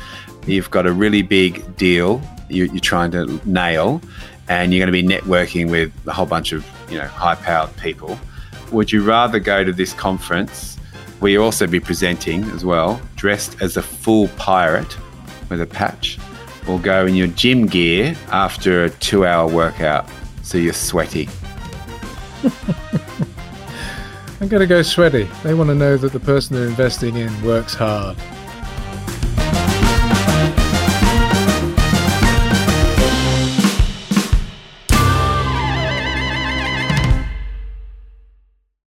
[0.46, 4.00] you've got a really big deal you, are trying to nail,
[4.48, 7.76] and you're going to be networking with a whole bunch of you know high powered
[7.76, 8.18] people.
[8.70, 10.78] Would you rather go to this conference
[11.30, 14.96] you also be presenting as well, dressed as a full pirate
[15.48, 16.18] with a patch,
[16.66, 20.09] or go in your gym gear after a two hour workout
[20.42, 21.28] so you're sweaty?
[24.40, 25.28] I'm going to go sweaty.
[25.45, 28.16] They want to know that the person they're investing in works hard.